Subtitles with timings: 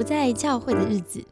[0.00, 1.22] 不在教会的日子。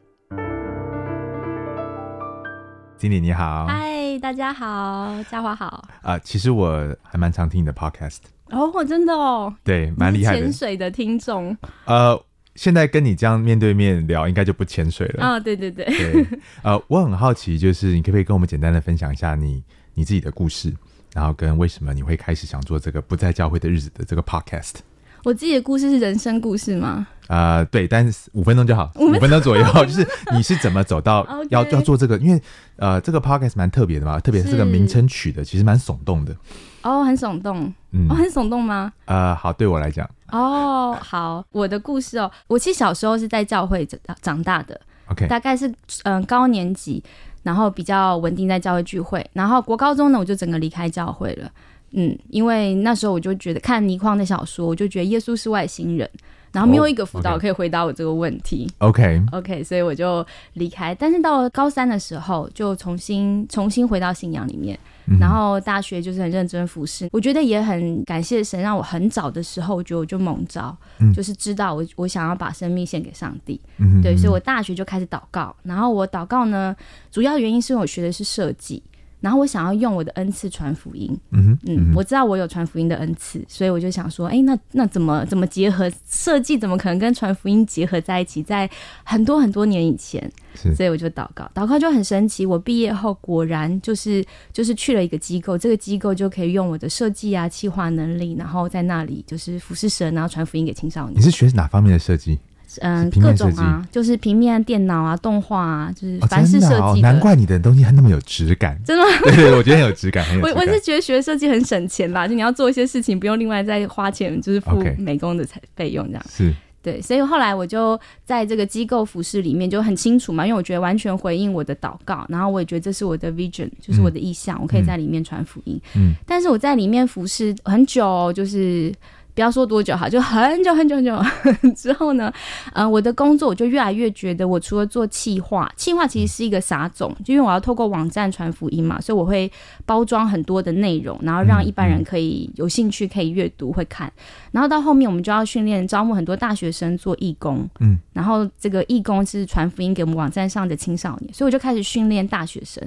[2.99, 5.83] 经理你好，嗨，大家好，嘉华好。
[6.03, 8.19] 啊、其实我还蛮常听你的 podcast，
[8.51, 10.53] 哦，我真的哦，对，蛮厉害的潜。
[10.53, 12.23] 水的听众呃，
[12.53, 15.25] 现在跟你这样面对面聊，应该就不潜水了。
[15.25, 16.27] 啊，对对对，对，
[16.61, 19.63] 呃，我很好奇，就是你可不可以跟我们简单的分享一下你
[19.95, 20.71] 你自己的故事，
[21.15, 24.75] 然后跟为什么你会开始想做这个不在教会的日子的这个 podcast？
[25.23, 27.07] 我自己的故事是人生故事吗？
[27.29, 32.17] 呃，对，但是五分钟就好，五分钟左右， 就是你是怎么走到 要要做这个？
[32.17, 32.41] 因为
[32.77, 36.35] 呃，这个 podcast 蛮特别的嘛，特别是这个名称取的其实蛮耸动的。
[36.81, 38.91] 哦，很耸动，嗯哦，，很耸动吗？
[39.05, 44.79] 呃，好，对我来讲哦，好，我的故事哦，我其实小时候是在教会长长大的
[45.11, 45.71] ，，OK，大概是
[46.05, 47.03] 嗯、高年级，
[47.43, 51.47] 然后比较稳定在教会聚会，然后国高中呢，我就整个离开教会了。
[51.91, 56.09] 嗯，因为那时候我就觉得看倪匡的小说，我就觉得耶稣是外星人，
[56.51, 58.69] 然后没有一个辅导哦，OK 可以回答我这个问题。
[58.79, 60.93] OK，OK，所以我就离开。
[60.95, 64.77] 但是到了高三的时候，就重新重新回到信仰里面。
[65.11, 73.59] 嗯然后大学就是很认真服侍，我觉得也很感谢神，让我很早的时候就就蒙召，嗯就是知道我我想要把生命献给上帝。
[73.79, 75.55] 嗯对，所以我大学就开始祷告。
[75.63, 76.75] 然后我祷告呢，
[77.09, 78.83] 主要原因是因为我学的是设计，
[79.21, 81.17] 然后我想要用我的恩赐传福音。
[81.31, 86.57] 嗯哼，嗯，我知道我有传福音的恩赐，所以我就想说，哎，那那怎么怎么结合设计？
[86.57, 88.41] 怎么可能跟传福音结合在一起？
[88.41, 88.69] 在
[89.03, 90.31] 很多很多年以前，
[90.75, 92.45] 所以我就祷告，祷告就很神奇。
[92.45, 101.21] 我毕业后果然就是就是去了一个机构，这个机构就可以用我的设计啊、企划能力，然后在那里就是服侍神，然后传福音给青少年你。
[101.21, 102.39] 是学哪方面的设计？
[102.81, 107.07] 嗯，各种啊，就是平面、电脑啊、动画啊，就是哦，凡是设计的。
[107.11, 108.79] 难怪你的东西还那么有质感。
[108.85, 109.09] 真的吗？
[109.25, 110.79] 对对，我觉得很有质感，很有质感我我是。
[110.81, 116.25] 觉得学设计很省钱吧，就你要做一些事情，不用另外再花钱，就是付美工的费费用这样。
[116.29, 125.79] 是对，所以后来我就在这个机构服饰里面就很清楚嘛，因为我觉得完全回应我的祷告，然后我也觉得这是我的 vision，就是我的意向，我可以在里面传福音。
[125.95, 128.93] 嗯，但是我在里面服侍很久哦，就是。
[129.39, 131.17] 不要说多久哈，就很久很久很久。
[131.73, 132.29] 之后呢，
[132.73, 139.49] 呃，我的工作我就越来越觉得，我除了做企划，企划其实是一个撒种，就因为我要透过网站传福音嘛，所以我会
[139.85, 144.11] 包装很多的内容，然后让一般人可以有兴趣可以阅读会看，
[144.51, 152.85] 然后到后面我们就要训练招募很多大学生做义工，嗯，然后这个义工是传福音给我们网站上的青少年，所以我就开始训练大学生。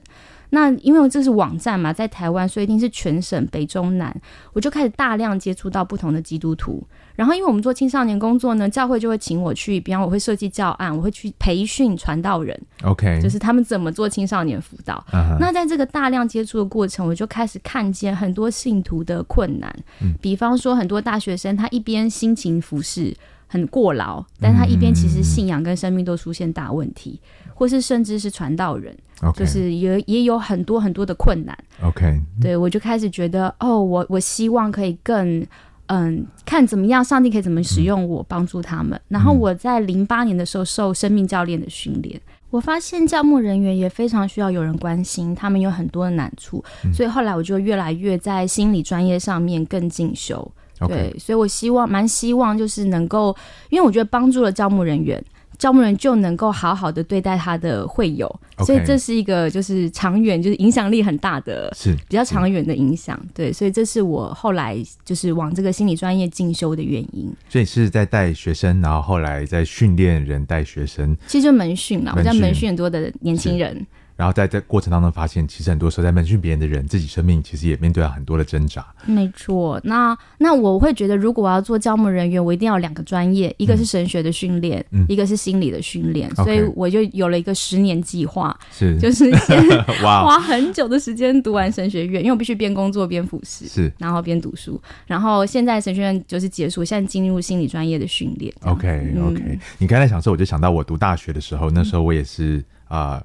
[0.54, 4.14] 那因为这是网站嘛，在台湾，所以一定是全省北中南，
[4.52, 6.86] 我就开始大量接触到不同的基督徒。
[7.16, 15.02] 然后因为我们做青少年工作呢，教会就会请我去，比方我会设计教案，我会去培训传道人，OK，就是他们怎么做青少年辅导。
[15.40, 23.16] 那在这个大量接触的过程，我就开始看见很多信徒的困难，嗯比方说很多大学生他一边辛勤服侍。
[23.48, 27.20] 很过劳，但他一边其实信仰跟生命都出现大问题，
[27.54, 28.96] 或是甚至是传道人
[29.36, 31.56] 就是也也有很多很多的困难。
[31.82, 35.46] OK，对我就开始觉得，哦，我我希望可以更。
[35.86, 38.98] 嗯，看怎么样，上帝可以怎么使用我帮助他们。
[39.08, 42.18] 然后我在零八年的时候受生命教练的训练，
[42.48, 50.50] 我发现教牧人员也非常需要有人关心，他们有很多的难处，所以后来我就越来越在心理专业上面更进修。
[50.88, 53.36] 对，所以我希望蛮希望就是能够，
[53.68, 55.22] 因为我觉得帮助了招募人员，
[55.62, 58.28] 招募人就能够好好的对待他的会友。
[58.66, 61.72] 所以这是一个就是长远，就是影响力很大的。
[61.72, 61.94] 是。
[62.08, 67.32] 比较长远的影响，对，所以这是我后来就是往这个心理专业进修的原因。
[67.48, 72.72] 所以是在带学生，然后后来在训练人带学生，其实就门训啦，我在门训。
[72.72, 73.86] 很多的年轻人，
[74.22, 78.86] 然后在这过程当中发现，其实很多时候在门训别人的人，自己生命其实也面对了很多的挣扎。
[79.04, 79.80] 没错。
[79.82, 89.60] 那那我会觉得，如果我要做教牧人员，我一定要有两个专业，一个是神学的训练，嗯一个是心理的训练所以我就有了一个十年计划，是，就是 先，
[90.00, 93.66] 花很久的时间读完神学院，因为我必须边工作边辅侍。
[93.66, 98.54] 是然后边读书，然后现在神学院就是结束，现在进入心理专业的训练。
[98.62, 98.86] OK
[99.16, 103.24] 嗯 OK，、你刚才想说，我就想到我读大学的时候，那时候我也是啊呃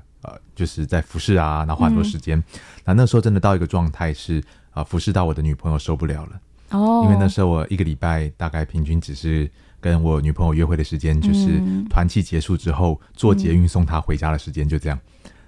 [0.56, 2.42] 就是在服侍啊，然后花很多时间。
[2.86, 4.40] 那、那时候真的到一个状态是
[4.72, 6.42] 啊、呃服侍到我的女朋友受不了了，
[6.72, 9.50] 哦，因为那时候我一个礼拜大概平均只是
[9.80, 15.00] 跟我女朋友约会的时间，就是嗯团契结束之后坐捷运送她回家的时间，就这样。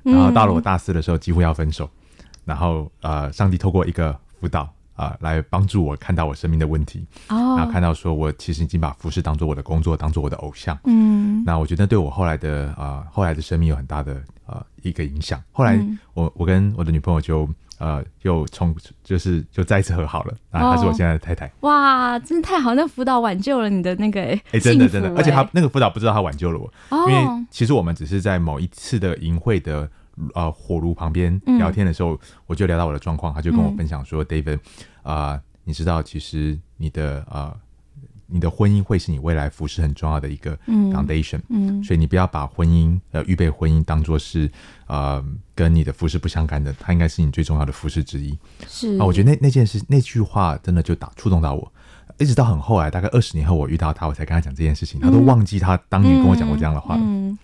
[0.04, 1.89] 然后到了我大四的时候，几乎要分手。
[2.45, 4.68] 然后呃，上帝透过一个辅导
[5.00, 10.78] 啊、来帮助我看到我生命的问题，然后哦，看到说我其实已经把服饰当做我的工作，当做我的偶像。
[10.84, 15.42] 嗯那我觉得对我后来的呃后来的生命有很大的呃一个影响。
[15.54, 17.48] 后来嗯我我跟我的女朋友就
[17.78, 21.50] 呃又重就是就再次和好了啊，她是我现在的太太。
[21.62, 22.74] 哇，真的太好！
[22.75, 26.69] 那辅导挽救了你的那个哎，真的真的，而且他那个辅导不知道他挽救了我，
[27.10, 29.90] 因为其实我们只是在某一次的营会的
[30.34, 34.60] 呃火炉旁边聊天的时候，我就聊到我的状况，他就跟我分享说，David
[35.04, 37.56] 啊，你知道其实你的呃。
[38.31, 44.48] 你的婚姻会是你未来服饰很重要的一个 foundation，嗯，所以你不要把婚姻呃预备婚姻当做是
[44.86, 45.25] 呃
[45.56, 48.38] 跟你的服饰不相干的，它应该是你最重要的服饰之一。
[48.68, 48.96] 是。
[49.00, 51.72] 啊，我觉得那那件事那句话真的就打触动到我，
[52.19, 56.96] 一直到很后来，大概二十年后我遇到他，我才跟他讲这件事情，他都忘记他当年跟我讲过这样的话。
[57.00, 57.36] 嗯，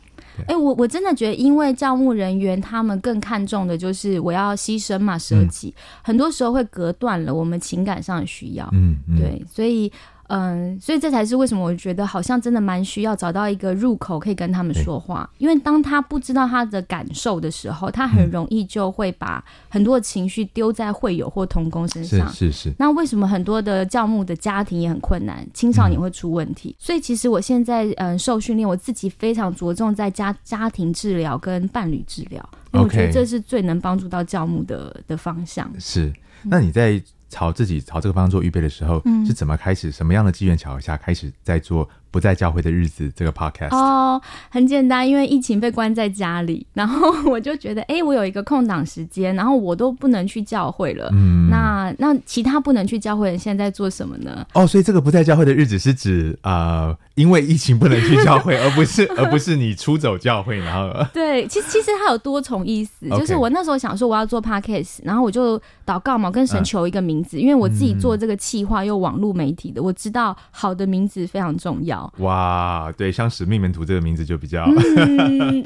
[0.47, 5.73] 哎，我我真的觉得，因为教牧人员他们更看重的就是我要牺牲嘛，舍己，
[6.03, 8.69] 很多时候会隔断了我们情感上的需要。
[8.73, 9.91] 嗯，对，所以。
[10.27, 22.27] 嗯，所以这才是为什么我觉得好像真的蛮需要找到一个入口可以跟他们说话，因为当他不知道他的感受的时候，他很容易就会把很多情绪丢在会友或童工身上。
[22.29, 22.73] 是是是。
[22.79, 26.75] 那为什么很多的教牧的家庭也很困难，青少年会出问题？
[26.79, 35.71] 所以其实我现在嗯受训练，我自己非常着重在家家庭治疗跟伴侣治疗，因为我觉得这是最能帮助到教牧的的方向。
[35.79, 36.11] 是，
[36.43, 37.01] 那你在。
[37.35, 39.91] 朝自己朝这个方向做预备的时候，是怎么开始？
[39.91, 41.89] 什么样的机缘巧合下开始在做？
[42.15, 54.47] 不在教会的日子，这个 podcast 哦，很简单，因为疫情被关在家里， 然后我就觉得，哎，我有一个空档时间，然后我都不能去教会了，嗯，那那其他不能去教会的人现在在做什么呢？
[54.53, 72.04] 哦，所以这个不在教会的日子是指啊，因为疫情不能去教会， 而不是而不是你出走教会，然后 对，其实其实它有多重意思，就是我那时候想说我要做 podcast，然后我就祷告嘛，跟神求一个名字，因为我自己做这个企划又网络媒体的，我知道好的名字非常重要。
[72.17, 74.65] 哇，对，像使命门徒这个名字就比较，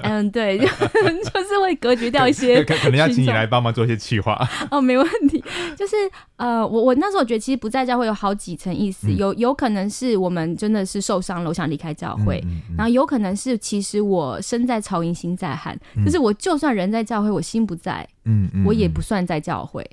[0.03, 4.47] 嗯，对， 就是会隔绝掉一些，可能要请你来帮忙做一些企划。
[4.71, 5.43] 哦，没问题。
[5.77, 5.95] 就是
[6.35, 12.43] 呃，我我那时候觉得其实不在教会有好几层意思，有有可能是我们真的是受伤了，我想离开教会，
[12.77, 19.87] 然后有可能是其实我身在曹营心在汉，就是我就算人在教会，我心不在，嗯嗯，我也不算在教会，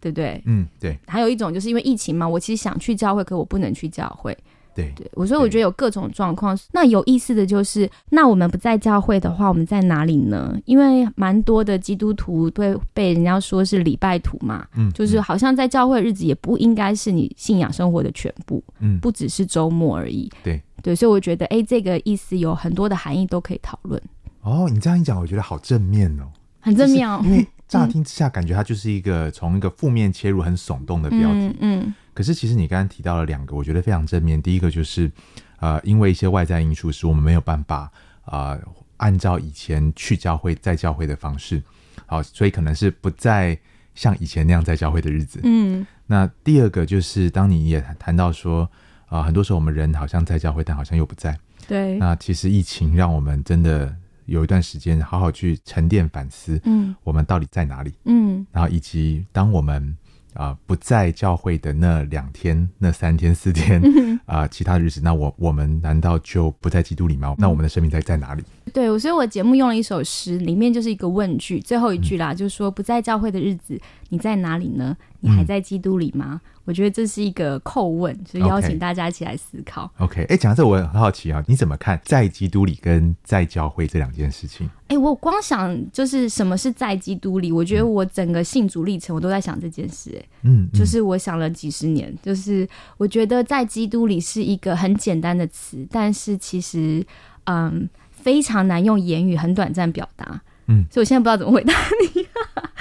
[0.00, 0.40] 对不对？
[0.46, 0.96] 嗯，对。
[1.06, 4.36] 还有一种就是因为疫情嘛，我其实想去教会，可我不能去教会。
[4.74, 6.58] 对对，我所以我觉得有各种状况。
[6.72, 10.58] 那有意思的就是，那我们不在教会的话，我们在哪里呢？
[10.64, 20.30] 因为蛮多的基督徒对被人家说是礼拜徒嘛，嗯，就是好像在教会日子也不应该是你信仰生活的全部，嗯，不只是周末而已。
[20.42, 24.00] 对对，所以我觉得，哎，这个意思有很多的含义都可以讨论。
[24.42, 26.24] 哦，你这样一讲，我觉得好正面哦，
[26.60, 27.20] 很正面哦。
[27.24, 31.94] 因为 乍听之下，感觉它就是一个从一个负面切入，很耸动的标题，嗯。
[32.14, 34.40] 可是，其实你刚刚提到了两个，我觉得非常正面。
[34.40, 35.10] 第一个就是，
[35.58, 37.90] 呃，因为一些外在因素，使我们没有办法
[38.24, 38.56] 啊，
[38.98, 41.60] 按照以前去教会、在教会的方式，
[42.06, 43.58] 好，所以可能是不再
[43.96, 45.40] 像以前那样在教会的日子。
[45.42, 45.84] 嗯。
[46.06, 48.70] 那第二个就是，当你也谈到说，
[49.06, 51.36] 啊，很多时候我们人好像在教会，但好像又不在。
[51.66, 51.98] 对。
[51.98, 53.92] 那其实疫情让我们真的
[54.26, 57.92] 有一段时间好好去沉淀反思，嗯，我们到底在哪里？
[58.04, 58.46] 嗯。
[58.52, 59.96] 然后以及当我们。
[60.34, 63.80] 啊，不在教会的那两天、那三天、四天
[64.26, 67.34] 啊，其他日子，那我我们难道就不在基督里吗？
[67.38, 68.42] 那我们的生命在在哪里？
[68.72, 74.96] 对，所以我节目用了一首诗，里面就是一个问句，最后一句啦，就是说不在教会的日子，你在哪里呢？
[75.24, 76.38] 你还在基督里吗？
[76.66, 79.90] 我觉得这是一个叩问，所以邀请大家一起来思考。
[79.98, 84.68] OK，哎，讲到这我很好奇啊，你怎么看在基督里跟在教会这两件事情？
[84.88, 90.14] 哎，我光想就是什么是在基督里，我觉得我整个信主历程我都在想这件事。
[90.18, 97.04] 哎，嗯，就是我想了几十年，就是我觉得在基督里是一个很简单的词，但是其实
[97.44, 100.40] 嗯非常难用言语很短暂表达。
[100.66, 101.72] 嗯，所以我现在不知道怎么回答
[102.14, 102.26] 你。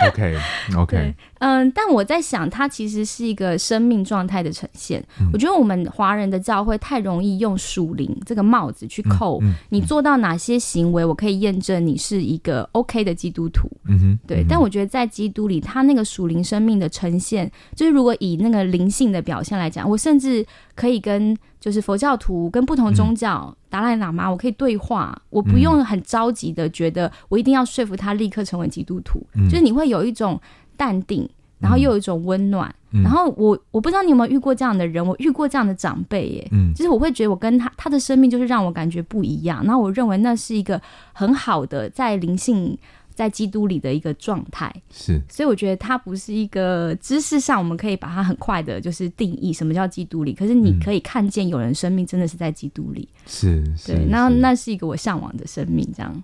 [0.10, 5.04] OK，OK， 嗯，但我在想，它其实是一个生命状态的呈现。
[5.32, 13.70] 我觉得我们华人的教会太容易用属灵这个帽子去扣你做到哪些行为，我可以验证你是一个 OK 的基督徒。
[13.86, 14.46] 嗯哼，对。
[14.48, 21.38] 但我觉得在基督里，他那个属灵生命的呈现，就是如果以那个灵性的表现来讲，我甚至可以跟。
[21.64, 29.26] 就是佛教徒跟不同宗教达赖喇嘛，我可以对话，我不用很着急的觉得我一定要说服他立刻成为基督徒。
[29.50, 30.38] 就是你会有一种
[30.76, 31.26] 淡定，
[31.60, 32.70] 然后又有一种温暖。
[33.02, 36.48] 然后我我不知道你有没有遇过这样的人，我遇过这样的长辈耶。
[36.52, 39.64] 嗯，就是我会觉得我跟他他的生命就是让我感觉不一样。
[39.64, 40.82] 然后我认为那是一个
[41.14, 42.78] 很好的在灵性。
[43.14, 50.34] 在基督里的一个状态是，所以我觉得它不是一个知识上我们可以把它很快的，就是定义什么叫基督里。
[50.34, 55.88] 可是你可以看见有人生命真的是在基督里，是，对，那那是一个我向往的生命。
[55.96, 56.24] 这样，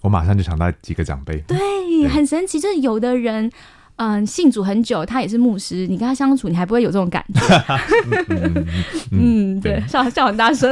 [0.00, 3.50] 我马上就想到几个长辈，对，很神奇，就是有的人。
[4.02, 7.40] 嗯，信主很久，他也是牧师，你跟他相处，你还不会有这种感觉。
[9.10, 10.70] 嗯，对，笑笑很大声。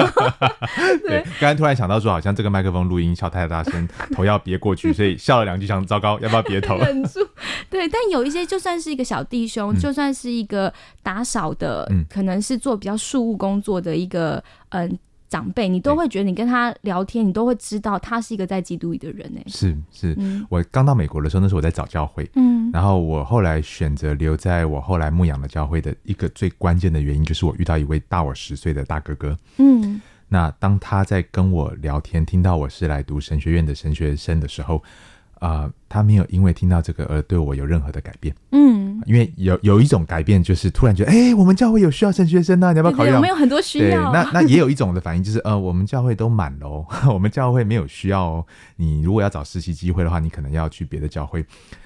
[1.06, 6.78] 对，刚刚突然想到说，好像这个麦克风录音笑太大声，头要别过去，所以笑了两句，想糟糕，要不要别头？
[6.78, 7.20] 忍住。
[7.68, 14.98] 对，但有一些就算是一个小弟兄，就算是一个打扫的，可能是做比较事务工作的一个，嗯。
[15.28, 19.40] 长辈，你都会觉得你跟他聊天，你都会知道他是一个在基督里的人呢。
[19.46, 20.16] 是是，
[20.48, 34.82] 我刚到美国的时候，那时候我在找教会，嗯，然后我后来选择留在我后来牧养的教会的一个最关键的原因，就是我遇到一位大我十岁的大哥哥，嗯，那当他在跟我聊天，听到我是来读神学院的神学生的时候。
[35.38, 38.34] 啊，他没有因为听到这个而对我有任何的改变。
[38.50, 43.10] 嗯，因为有有一种改变，就是突然觉得，哎，我们教会有需要神学生呢，你要不要考虑？
[43.12, 44.12] 我们有很多需要。
[44.12, 48.46] 那那也有一种的反应，就是呃，我们教会都满喽， 我们教会没有需要哦。
[48.76, 51.44] 你如果要找实习机会的话，你可能要去别的教会。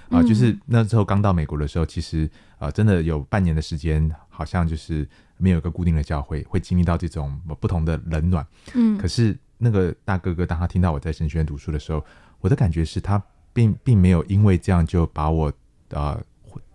[0.08, 2.28] 啊，就是那时候刚到美国的时候，其实
[2.58, 8.46] 啊，真的有半年的时间，好像就是没有一个固定的教会，会经历到这种不同的冷暖。
[8.74, 12.04] 嗯，可是那个大哥哥，当他听到我在神学院读书的时候，
[12.40, 13.22] 我的感觉是他。
[13.52, 15.52] 并并没有因为这样就把我
[15.90, 16.20] 呃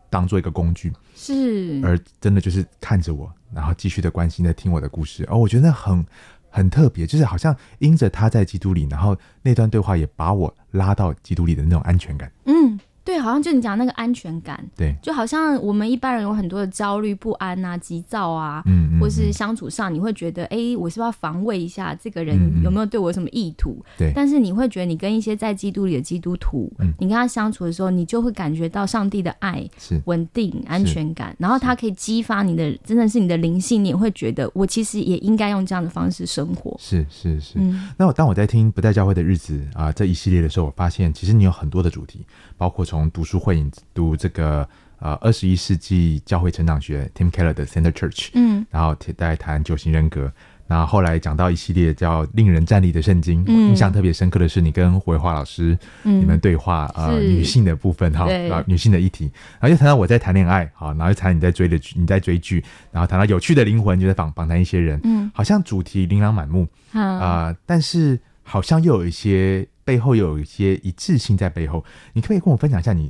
[0.09, 6.05] 当做一个工具，是，而真的就是看着我，然后继续的关心的听我的故事，而我觉得很
[6.49, 12.79] 很特别，就是好像因着他在基督里，然后那段对话也把我拉到基督里的那种安全感，嗯。
[13.07, 23.81] 对，好像就你讲那个安全感，对，就好像我们一般人有很多的焦虑、不安啊、急躁啊，嗯，或是相处上，你会觉得，哎，我是不是要防卫一下这个人有没有对我有什么意图？
[23.97, 30.01] 对，但是你会觉得，你跟一些在基督里的基督徒，你跟他相处的时候，你就会感觉到上帝的爱、是。
[30.03, 36.75] 稳定、安全感，然后他可以激发你的，真的是你的灵性，你也会觉得，我其实也应该用这样的方式生活。
[36.77, 37.57] 是是是。
[37.97, 42.25] 那我当我在听不在教会的日子啊这一系列的时候，我发现其实你有很多的主题，
[42.57, 50.31] 包括从从读书会读这个呃二十一世纪教会成长学 Tim Keller 的 Center Church，嗯，然后在谈九型人格，
[50.65, 58.25] 然后后来讲到一系列叫令人站立的圣经，印象特别深刻的是你跟胡伟华老师你们对话呃女性的部分哈，
[58.65, 69.67] 女性的议题，然后又谈到我在谈恋爱好，然后又谈你在追的剧，你在追剧，然后谈到有趣的灵魂就在访访谈一些人，嗯，好像主题琳琅满目啊，但是好像又有一些。
[69.87, 73.09] 背后有一些一致性在背后，你可不可以跟我分享一下你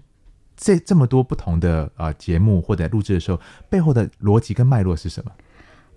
[0.56, 5.32] 这这么多不同的呃节目或者录制的时候背后的逻辑跟脉络是什么？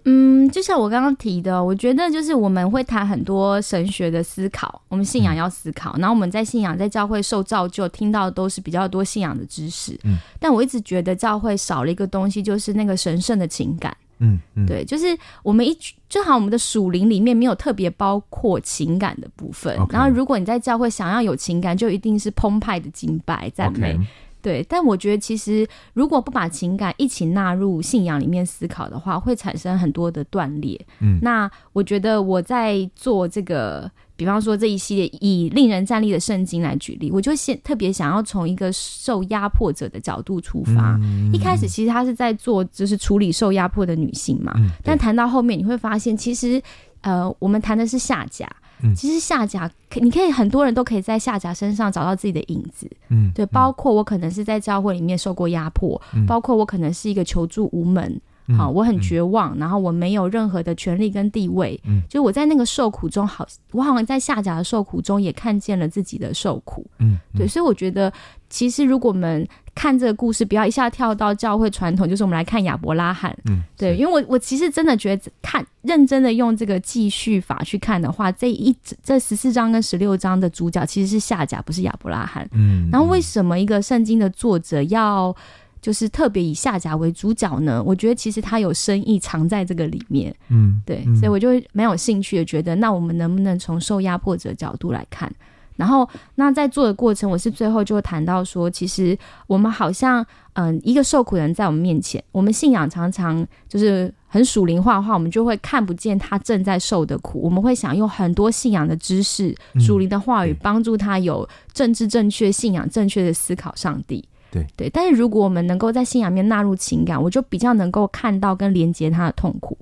[0.06, 10.00] 嗯，就像我刚刚提的，我觉得就是我们会谈很多神学的思考，我们信仰要思考，然后我们在信仰在教会受造就，听到都是比较多信仰的知识。
[10.04, 13.94] 嗯，但我一直觉得教会少了一个东西，就是那个神圣的情感。
[14.20, 15.06] 嗯嗯，对，就是
[15.42, 15.76] 我们一
[16.08, 19.76] 就好，我们的属灵里面没有特别包括情感的部分。
[19.90, 23.98] 然后，如果你在教会想要有情感，就一定是澎湃的敬拜赞美。
[24.42, 30.80] 对，但我觉得其实如果不把情感一起纳入信仰里面思考的话，会产生很多的断裂。
[31.00, 33.90] 嗯，那我觉得我在做这个。
[34.20, 41.00] 比方说这一系列以令人站立的圣经来举例，我就先特别想要从一个受压迫者的角度出发。
[41.32, 44.52] 一开始其实他是在做就是处理受压迫的女性嘛，
[44.84, 46.60] 但谈到后面你会发现，其实
[47.00, 48.46] 呃，我们谈的是下甲，
[48.94, 52.86] 其实下甲你可以很多人都可以在下甲身上找到自己的影子。
[53.08, 58.20] 嗯，对，包括我可能是在教会里面受过压迫，包括我可能是一个求助无门。
[58.56, 68.12] 好，我很绝望，然后我没有任何的权利跟地位，嗯，就我在那个受苦中，好，我好像在下甲的受苦中也看见了自己的受苦，嗯，对，所以我觉得，
[68.48, 85.34] 其实如果我们看这个故事，不要一下跳到教会传统，就是我们来看亚伯拉罕，嗯，对，因为我我其实真的觉得，看认真的用这个继续法去看的话，这一这十四章跟十六章的主角其实是下甲，不是亚伯拉罕，嗯，然后为什么一个圣经的作者要？
[85.80, 95.32] 就是特别以下甲为主角呢，我觉得其实他有深意藏在这个里面，嗯，对，所以我就蛮有兴趣的，觉得那我们能不能从受压迫者角度来看？
[95.76, 100.22] 然后那在做的过程，我是最后就会谈到说，其实我们好像，
[100.52, 114.22] 嗯，一个受苦人在我们面前，我们信仰常常就是很属灵化的话，我们就会看不见他正在受的苦，我们会想用很多信仰的知识、属灵的话语帮助他有政治正确、信仰正确的思考上帝。
[114.50, 119.76] 对对，但是如果我们能够在信仰面纳入情感，我就比较能够看到跟连接他的痛苦。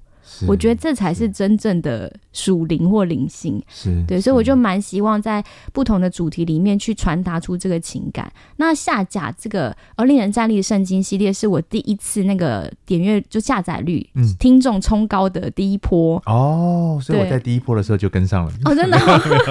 [0.46, 3.62] 我觉得这才是真正的属灵或灵性。
[3.68, 8.30] 是对，所以我就蛮希望在不同的主题里面去传达出这个情感。
[8.56, 14.06] 那下架这个而令人站立的圣经系列，是我第一次那个点阅就下载率、
[14.38, 16.98] 听众冲高的第一波哦。
[17.02, 18.52] 所以我在第一波的时候就跟上了。
[18.64, 18.98] 哦，真的，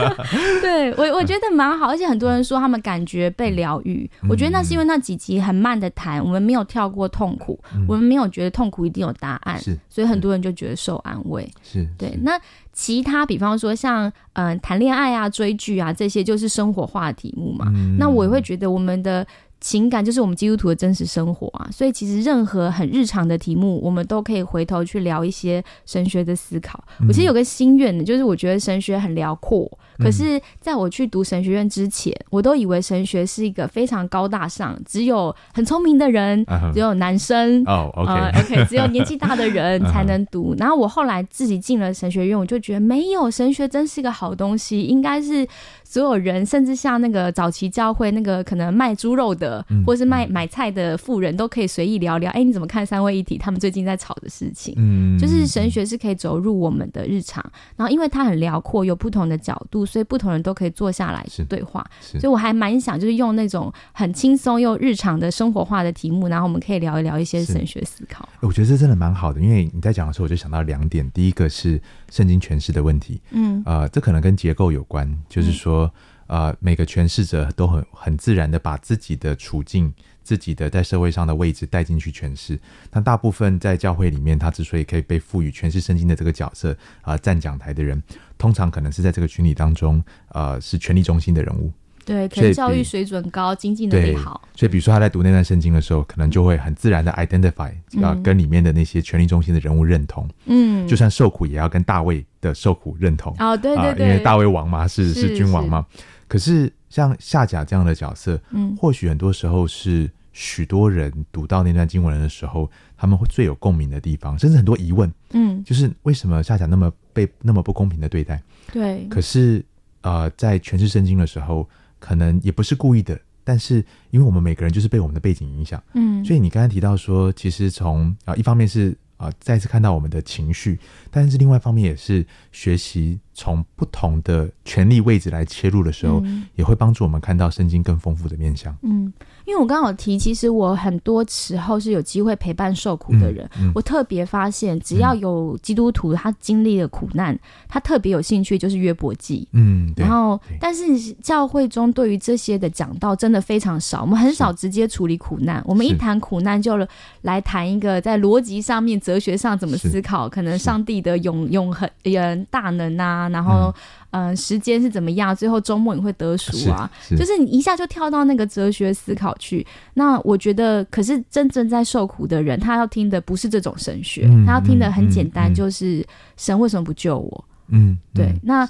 [0.61, 4.09] 对我我觉得蛮好，而且很多人说他们感觉被疗愈。
[4.29, 11.49] 我觉得那是因为那几集很慢的谈，我们没有跳过痛苦，我们没有觉得痛苦一定有答案，是，所以很多人就觉得受安慰。
[11.63, 12.17] 是对。
[12.21, 12.39] 那
[12.73, 17.71] 其他比方说像嗯谈恋爱啊、追剧啊这些，就是生活化的题目嘛。
[17.97, 19.25] 那我也会觉得我们的。
[19.59, 26.81] 情感就是我们基督徒的真实生活啊，所以其实任何很日常的题目，我们都可以回头去聊一些神学的思考。
[27.07, 29.67] 我其实有个心愿的，就是我觉得神学很辽阔，
[29.99, 40.55] 可是在我去读神学院之前，我都以为神学是一个非常高大上，只有很聪明的人，只有男生哦，OK，OK， 只有年纪大的人才能读。
[40.57, 45.47] 然后我后来自己进了神学院，我就觉得没有神学真是一个好东西，应该是。
[45.89, 52.29] 所有人，甚至像那个早期教会那个可能卖猪肉的，或是卖买菜的富人，都可以随意聊聊。
[52.31, 53.37] 哎，你怎么看三位一体？
[53.37, 57.41] 他们最近在吵的事情，嗯，就是神学是可以走入我们的日常，
[57.77, 61.85] 然后因为它很辽阔，有不同的角度，所以不同人都可以坐下来对话。
[62.01, 68.27] 所以我还蛮想，就是用那种很轻松又日常的生活化的题目，然后我们可以聊一聊一些神学思考。
[68.41, 71.09] 我觉得这真的蛮好的，因为你在讲的时候，我就想到两点。
[71.11, 75.67] 第一个是圣经诠释的问题，嗯，呃，这可能跟结构有关，就是说。
[75.67, 75.91] 说
[76.27, 79.93] 呃，每个诠释者都很很自然的把自己的处境、
[80.27, 82.59] 自己的在社会上的位置带进去诠释。
[82.91, 88.03] 那大部分在教会里面，他之所以可以被赋予诠释圣经的这个角色啊，站讲台的人，
[88.37, 90.03] 通常可能是在这个群体当中，
[90.33, 91.71] 呃，是权力中心的人物。
[92.03, 94.41] 对，可能教育水准高，经济能力好。
[94.55, 100.29] 所以，比如说他在读那段圣经的时候，可能就会很自然的 identify 啊，跟里面的那些权力中心的人物认同。
[100.45, 103.35] 嗯，就算受苦，也要跟大卫的受苦认同。
[103.39, 105.85] 哦，对对对，因为大卫王嘛，是是君王嘛。
[106.29, 118.41] 可是像夏甲这样的角色，嗯，或许很多时候是许多人读到那段经文的时候，他们会最有共鸣的地方，甚至很多疑问，嗯，就是为什么夏甲那么被那么不公平的对待？
[118.71, 119.05] 对。
[119.09, 119.63] 可是
[120.01, 121.67] 呃，在诠释圣经的时候，
[121.99, 130.79] 可能也不是故意的，但是因为我们每个人就是被我们的背景影响，嗯，所以你刚才提到说，其实从啊一方面是啊再次看到我们的情绪，
[131.11, 133.19] 但是另外一方面也是学习。
[133.39, 136.23] 从不同的权力位置来切入的时候，
[136.55, 138.75] 也会帮助我们看到圣经更丰富的面向。
[138.81, 139.13] 嗯，
[139.45, 143.47] 因为我刚好提，其实我很多时候是有机会陪伴受苦的人。
[143.75, 149.47] 我特别发现，只要有基督徒他经历了苦难，他特别有兴趣就是约伯记。
[149.51, 155.61] 嗯，然后但是教会中对于这些的讲道真的非常少，我们很少直接处理苦难。
[155.63, 156.75] 我们一谈苦难，就
[157.21, 163.26] 来谈一个在逻辑上面、哲学上怎么思考，可能上帝的永永恒、人大能啊。
[163.29, 163.73] 然后，
[164.11, 165.35] 嗯，时间是怎么样？
[165.35, 166.89] 最后周末你会得赎啊？
[167.09, 169.65] 就是你一下就跳到那个哲学思考去。
[169.93, 177.45] 那我觉得，可是真正在受苦的人，他要听的不是这种神学，他要听的很简单，就是神为什么不救我？
[177.69, 178.33] 嗯，对。
[178.43, 178.67] 那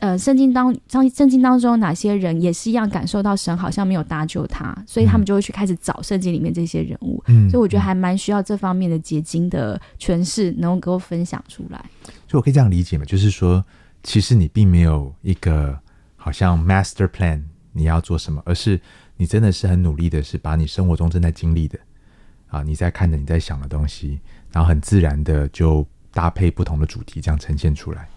[0.00, 7.20] 呃，圣经当当圣经当中哪些人也是一样感受到神好像没有搭救他，所以他们就会去开始找圣经里面这些人物。
[7.26, 11.82] 嗯，所以我觉得还蛮需要这方面的结晶的诠释，能够分享出来。
[12.28, 13.64] 所以我可以这样理解嘛，就是说。
[14.02, 15.78] 其实你并没有一个
[16.16, 18.80] 好像 master plan，你要做什么，而是
[19.16, 21.78] 你真的是很努力的，是把你生活中正在经历的
[22.48, 24.20] 啊，你在看的、你在想的东西，
[24.52, 28.08] 然后很自然的就搭配不同的主题，这样呈现出来。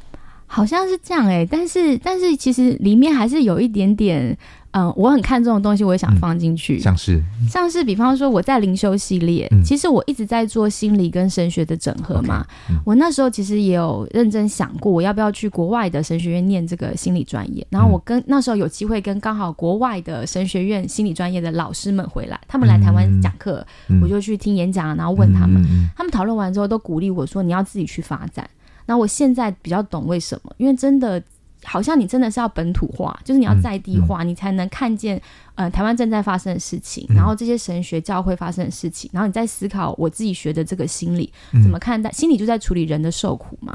[0.51, 4.37] 好像是这样哎，但是但是其实里面还是有一点点。
[4.73, 6.79] 嗯，我很看重的东西，我也想放进去。
[6.79, 12.47] 像是像是，比方说我在灵修系列，其实我一直在做心理跟神学的整合嘛。
[12.85, 17.67] 我那时候其实也有认真想过，我要不要去国外的神学院念这个心理专业。
[17.69, 23.67] 然后我跟那时候有机会跟刚好国外的神学院心理专业的老师们回来，他们来台湾讲课，
[24.01, 25.61] 我就去听演讲，然后问他们，
[25.97, 28.49] 他们讨论完之后都鼓励我说：“你要自己去发展。”
[28.85, 31.21] 那我现在比较懂为什么，因为真的。
[31.63, 35.21] 好像你真的是要本土化，就是你要在地化，你才能看见
[35.53, 43.73] 呃台湾正在发生的事情，然后这些神学教会发生的事情，然后你在思考我自己学的这个心理怎么看待，心理就在处理人的受苦嘛，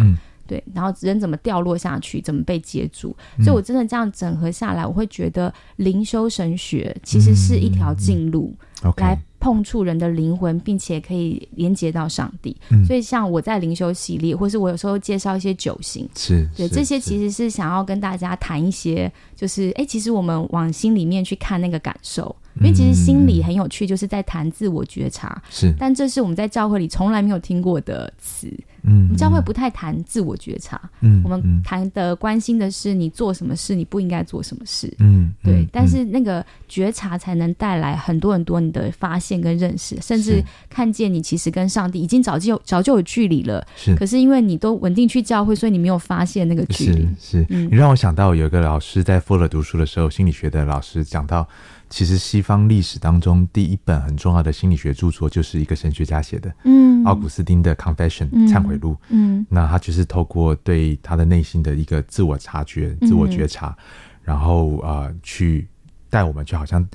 [0.48, 8.52] 对，然后人怎么掉落下去，怎么被接住，所以我真的这样整合下来，我会觉得灵修神学其实是一条近路
[8.96, 9.16] 来。
[9.46, 28.52] 碰触人的灵魂，并且可以连接到上帝，所以像我在灵修系列，或是我有时候介绍一些酒型，是对这些其实是想要跟大家谈一些，就是哎，其实我们往心里面去看那个感受，因为其实心理很有趣，就是在谈自我觉察，是，但这是我们在教会里从来没有听过的词，
[28.86, 34.92] 嗯我们教会不太谈自我觉察，嗯我们谈的关心的是你做什么事，你不应该做什么事。
[34.98, 43.66] 嗯对，但是那个觉察才能带来很多很多你的发现跟认识，甚至看见你其实跟上帝已经早就有早就有距离了。
[43.76, 47.40] 是可是因为你都稳定去教会，所以你没有发现那个距离是。
[47.40, 51.46] 是，嗯你让我想到有一个老师在富勒读书的时候，心理学的老师讲到，
[51.90, 58.96] 其实西方历史当中第一本很重要的心理学著作就是一个神学家写的，嗯奥古斯丁的《Confession 嗯》忏悔录。
[59.08, 59.46] 嗯。
[59.48, 63.08] 那他就是透过对他的内心的一个自我察觉、嗯。
[63.08, 63.76] 自我觉察，
[64.22, 65.66] 然后呃，去
[66.08, 66.86] 带我们去好像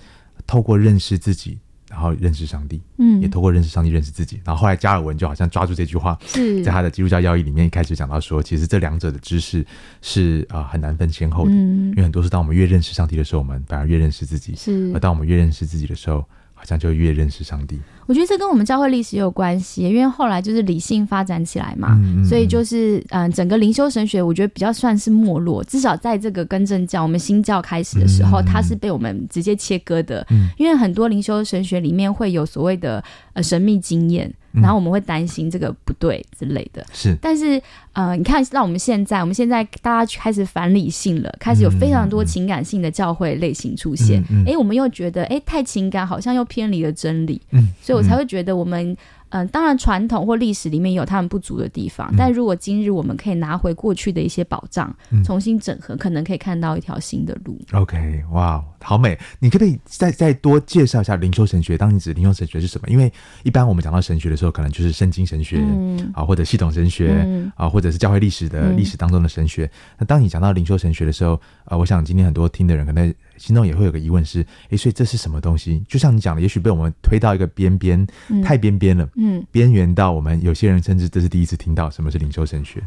[0.48, 1.58] 透过认识自己，
[1.90, 3.22] 然后认识上帝，嗯。
[3.22, 4.42] 也透过认识上帝认识自己。
[4.46, 6.64] 然后后来加尔文就好像抓住这句话，是。
[6.64, 9.66] 在他的基督教要义里面一开始讲到说，其实这两者的知识
[10.02, 11.90] 是啊、呃很难分先后的，嗯。
[11.90, 14.92] 因为很多是当我们越认识上帝的时候，我们反而越认识自己；是。
[14.94, 16.26] 而当我们越认识自己的时候，
[16.62, 17.80] 好像就越认识上帝。
[18.06, 30.50] 我觉得这跟我们教会历史也有关系，因为后来就是理性发展起来嘛，所以就是嗯、呃整个灵修神学，我觉得比较算是没落，至少在这个更正教我们新教开始的时候，嗯它是被我们直接切割的，嗯。
[30.58, 36.86] 因为很多灵修神学里面会有所谓的呃神秘经验，嗯然后我们会担心这个不对之类的。
[36.94, 37.16] 是。
[37.22, 37.62] 但是，
[37.94, 44.22] 呃，你看，让我们现在，我们现在大家开始反理性了，开始有非常多情感性的教会类型出现。
[44.30, 48.96] 嗯嗯诶，我们又觉得，诶，太情感好像又偏离了真理，嗯，所以我才会觉得我们，
[49.32, 57.60] 嗯、当然传统或历史里面有他们不足的地方，嗯但如果今日我们可以拿回过去的一些保障，嗯重新整合，可能可以看到一条新的路。
[57.74, 59.18] OK，哇，好美！
[59.40, 61.78] 你可不可以再再多介绍一下灵修神学？
[61.78, 62.88] 当你指灵修神学是什么？
[62.90, 63.12] 因为
[63.44, 69.70] 一般我们讲到神学的时候，可能就是圣经神学、嗯啊，或者系统神学、嗯啊，或者是教会历史的嗯历史当中的神学。
[69.98, 75.84] 那当你讲到灵修神学的时候，呃，我想今天很多听的人可能心中也会有个疑问是：诶，所以这是什么东西？
[75.88, 79.10] 就像你讲的，也许被我们推到一个边边，嗯太边边了。
[79.16, 82.82] 嗯，边缘到我们有些人甚至这是第一次听到什么是灵修神学。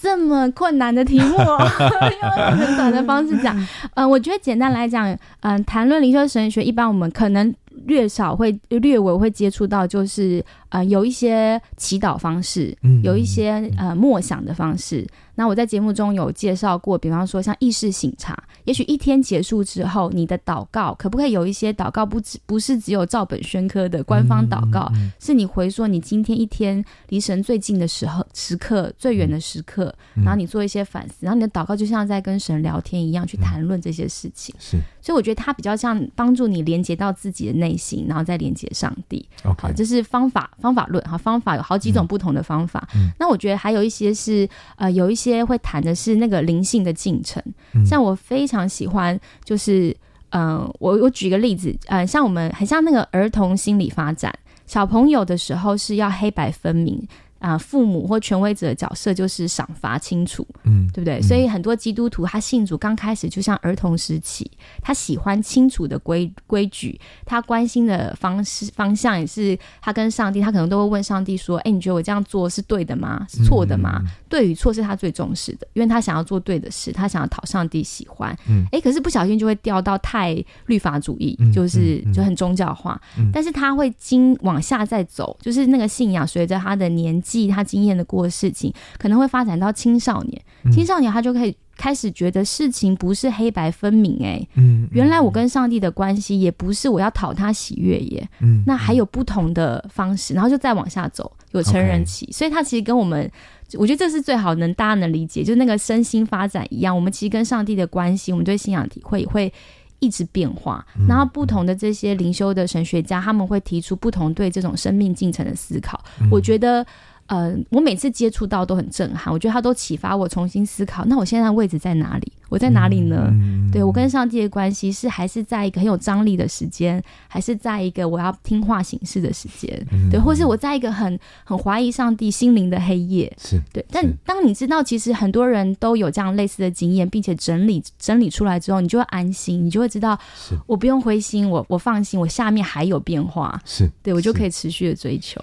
[0.00, 1.58] 这么困难的题目、哦，
[2.22, 3.54] 用很短的方式讲。
[3.94, 7.52] 嗯、我觉得简单来讲，嗯、谈论灵修神学，一般我们可能
[7.86, 15.04] 略少会略微会接触到，就是呃有一些祈祷方式，嗯有一些呃默想的方式。
[15.38, 34.52] 那我在节目中有介绍过，比方说像意识醒察，也许一天结束之后，你的祷告可不可以有一些祷告不只不是只有照本宣科的官方祷告，嗯是你回说你今天一天离神最近的时候时刻、最远的时刻，嗯然后你做一些反思，然后你的祷告就像在跟神聊天一样去谈论这些事情。
[34.58, 39.24] 是所以我觉得它比较像帮助你连接到自己的内心，然后再连接上帝。
[39.44, 42.88] 好这是方法方法论哈，方法有好几种不同的方法。
[42.96, 47.42] 嗯那我觉得还有一些是呃，有一些会谈的是那个灵性的进程。
[47.74, 49.94] 嗯像我非常喜欢，就是
[50.30, 54.32] 嗯、呃我我举个例子，呃，像我们很像那个儿童心理发展，
[54.66, 57.06] 小朋友的时候是要黑白分明。
[57.38, 61.18] 啊、父母或权威者的角色就是赏罚清楚，嗯对不对？
[61.18, 64.50] 嗯所以很多基督徒他信主刚开始就像儿童时期，
[64.82, 73.26] 他喜欢清楚的规规矩，他关心的方式方向也是他跟上帝，他可能都会问上帝说：“哎，你觉得我这样做是对的吗？
[73.28, 78.36] 是错的吗？”对与错是他最重视的，因为他想要做对的事，他想要讨上帝喜欢。
[78.48, 83.00] 嗯哎，可是不小心就会掉到太律法主义，嗯就是、就很宗教化。
[83.18, 90.42] 嗯但是他会经往下再走，就是那个信仰随着他的年纪、他经验的过的事情，可能会发展到青少年。
[90.64, 94.44] 嗯青少年他就可以开始觉得事情不是黑白分明、哎。
[94.54, 103.30] 嗯，原来我跟上帝的关系也不是我要讨他喜悦耶，嗯那还有不同的方式，然后就再往下走，有成人期所以他其实跟我们，
[103.78, 109.52] 我觉得这是最好能大家能理解，就那个身心发展一样，我们其实跟上帝的关系，我们对信仰体会也会
[110.00, 110.84] 一直变化。
[110.98, 116.02] 嗯然后不同的这些灵修的神学家，他们会提出不同对这种生命进程的思考。
[116.20, 116.84] 嗯我觉得。
[117.28, 121.04] 呃，我每次接触到都很震撼，我觉得他都启发我重新思考。
[121.04, 122.32] 那我现在的位置在哪里？
[122.48, 123.28] 我在哪里呢？
[123.30, 129.86] 嗯对我跟上帝的关系是还是在一个很有张力的时间，还是在一个我要听话行事的时间？
[129.92, 133.30] 嗯对，或是我在一个很很怀疑上帝心灵的黑夜？
[133.38, 145.40] 是对，但当你知道其实很多人都有这样类似的经验，并且整理整理出来之后，你就会安心，你就会知道是我不用灰心，我我放心，我下面还有变化，是，对我就可以以持续的追求。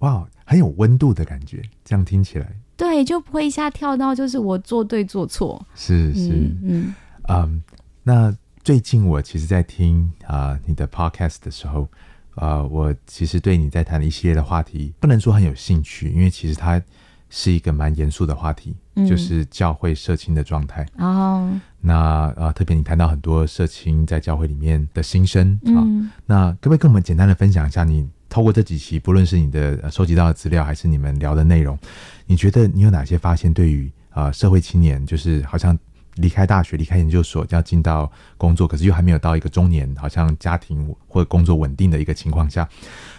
[0.00, 2.46] 哇，很有温度的感觉，这样听起来。
[2.76, 5.64] 对，就不会一下跳到就是我做对做错。
[5.74, 6.28] 是是。
[6.28, 6.58] 嗯。
[6.62, 6.94] 嗯
[7.28, 7.62] 嗯，
[8.02, 11.88] 那最近我其实，在听啊、你的 podcast 的时候，
[12.34, 16.78] 呃，我其实对你在谈的一系列的话题，不能说很有兴趣，因为其实它
[17.30, 19.06] 是一个蛮严肃的话题，嗯。
[19.06, 20.86] 就是教会社青的状态。
[20.94, 21.48] 然后
[21.80, 26.10] 那呃，特别你谈到很多社青在教会里面的心声啊、嗯。
[26.26, 31.78] 那可不可以跟我们简单的分享一下你透过这几期，不论是你的收集到的资料，还是你们聊的内容，
[32.24, 33.52] 你觉得你有哪些发现？
[33.52, 35.78] 对于啊、社会青年，就是好像
[36.14, 42.66] 离开大学、离开研究所，要进到工作，可是又还没有到一个中年，好像家庭或工作稳定的一个情况下，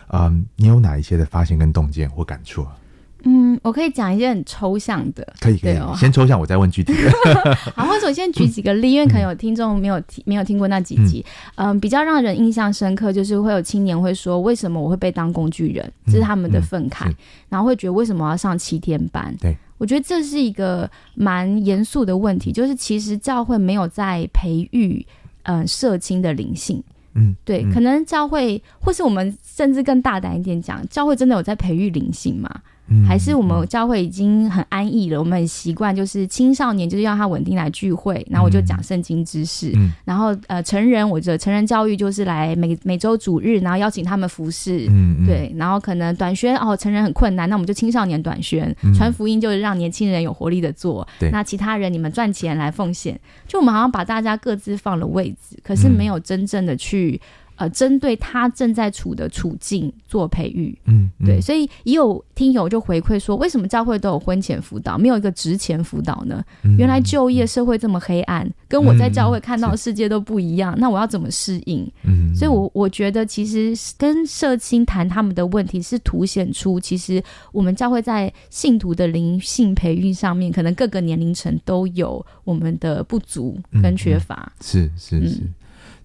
[0.08, 2.76] 嗯，你有哪一些的发现跟洞见或感触啊？
[3.24, 7.12] 嗯，我可以讲一些很抽象的，可以，可以哦，先抽象，我再问具体的。
[7.76, 15.90] 好，或者我先举几个例，因为可能有听众没有听没有听过那几集，嗯、比较让人印象深刻，就是会有青年会说，为什么我会被当工具人？
[16.08, 17.16] 这是他们的愤慨，嗯
[17.50, 19.34] 然后会觉得为什么我要上七天班？
[19.40, 25.06] 对，我觉得这是一个蛮严肃的问题，就是其实教会没有在培育
[25.44, 26.84] 嗯、呃社青的灵性。
[27.16, 32.50] 嗯，对，嗯可能教会，或是我们甚至更大胆一点讲，教会真的有在培育灵性吗？
[32.90, 44.86] 嗯还是我们教会已经很安逸了，我们很习惯，就是青少年就是要他稳定来聚会，然后我就讲圣经知识，嗯然后呃成人我的成人教育就是来每每周主日，然后邀请他们服侍。
[44.90, 51.08] 嗯嗯，对，然后可能短宣哦，成人很困难，那我们就青少年短宣，嗯传福音就是让年轻人有活力的做。
[51.32, 57.20] 那其他人你们赚钱来奉献，就我们好像把大家各自放了位置，可是嗯没有真正的去、
[57.56, 60.78] 呃针对他正在处的处境做培育。
[60.86, 66.44] 嗯，嗯对，，所以也有听友就回馈说，为什么教会都有婚前辅导，没有一个职前辅导呢？
[66.64, 71.90] 嗯原来就业社会这么黑暗，跟我在教会看到的世界都不一样，那我要怎么适应？
[72.04, 84.52] 嗯，所以我我觉得，其实跟社青谈他们的问题，是凸显出其实我们教会在信徒的灵性培育上面，可能各个年龄层都有我们的不足跟缺乏。
[84.62, 85.42] 是是嗯是。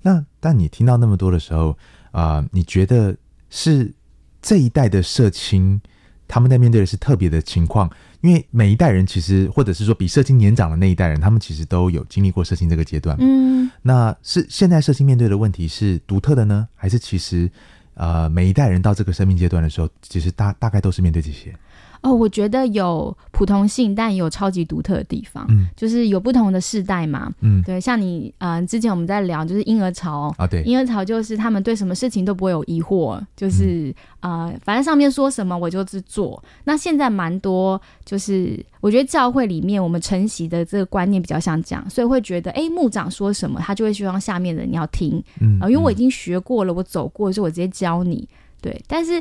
[0.08, 1.76] 那但你听到那么多的时候，
[2.12, 3.14] 啊，你觉得
[3.50, 3.92] 是
[4.40, 5.78] 这一代的社青
[6.26, 7.90] 他们在面对的是特别的情况？
[8.22, 13.14] 因为每一代人其实，或者是说比社青年长的那一代人，他们其实都有经历过社青这个阶段。
[13.20, 17.50] 嗯，那是现在社青面对的问题是独特的呢，还是其实
[17.92, 21.54] 呃每一代人到这个生命阶段的时候，其实大大概都是面对这些？
[22.00, 27.32] 哦，我觉得有普通性，但也有超级独特的地方，嗯就是有不同的世代嘛。
[27.40, 36.42] 嗯对，像你，呃，之前我们在聊，就是婴儿潮，啊对，婴儿潮就是他们对什么事情都不会有疑惑，就是、呃，反正上面说什么我就是做。
[36.64, 48.28] 那现在蛮多，就是我觉得教会里面我们承袭的这个观念比较像这样，所以会觉得，哎，牧长说什么，他就会希望下面的人要听，嗯啊、因为我已经学过了，我走过，所以我直接教你。
[48.60, 49.20] 对，但是。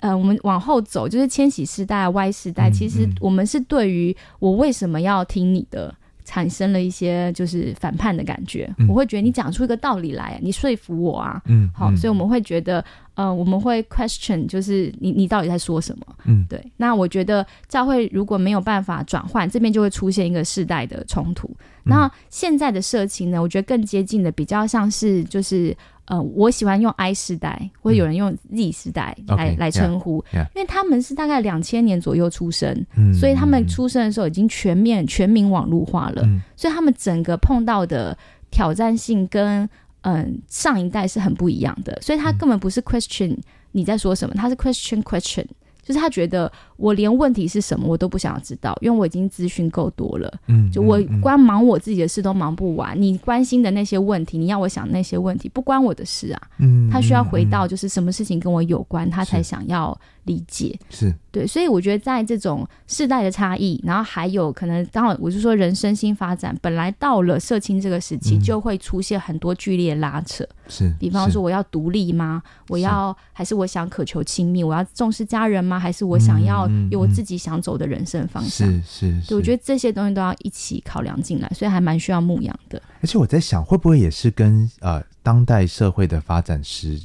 [0.00, 8.72] 呃，我们往后走，就是千禧世代、Y 世代，嗯其实嗯我们是对于我为什么要听你的，产生了一些就是反叛的感觉。
[8.78, 12.82] 嗯我会觉得你讲出一个道理来，你说服我啊，嗯好，嗯所以我们会觉得，
[13.14, 16.06] 呃，我们会 question，就是你你到底在说什么？
[16.24, 21.46] 嗯对，那我觉得教会如果没有办法转换，这边就会出现一个世代的冲突。
[21.84, 25.76] 嗯那现在的社情呢，我觉得更接近的比较像是就是。
[26.10, 30.24] 呃，我喜欢用 I 世代，或者有人用 Z 世代来、嗯来称呼。
[30.32, 36.22] 因为他们是大概两千年左右出生，嗯所以他们嗯出生的时候已经全面全民网络化了。
[36.24, 36.42] 嗯。
[36.56, 38.18] 所以他们整个碰到的
[38.50, 39.68] 挑战性跟
[40.00, 43.38] 嗯上一代是很不一样的，所以他根本不是 question
[43.70, 45.46] 你在说什么，他是 question question，
[45.90, 60.78] 就是他觉得我连问题是什么我都不想要知道，因为我已经资讯够多了，嗯就我光忙我自己的事都忙不完，你关心的那些问题，你要我想那些问题不关我的事啊，嗯他需要回到就是什么事情跟我有关，他才想要理解。
[60.90, 70.44] 是对，所以我觉得在这种世代的差异，然后还有可能，刚好我是说人身心发展，本来到了社青这个时期，嗯就会出现很多剧烈拉扯。
[70.66, 72.42] 是，是比方说，我要独立吗？
[72.68, 74.64] 我要还是我想渴求亲密？
[74.64, 75.78] 我要重视家人吗？
[75.78, 78.68] 还是我想要有我嗯自己想走的人生方向？
[78.82, 82.82] 是是，对，我觉得，得这些东西都要一起考量进来，所以还蛮需要牧养的。
[83.00, 87.00] 而且我在想，会不会也是跟呃当代社会的发展使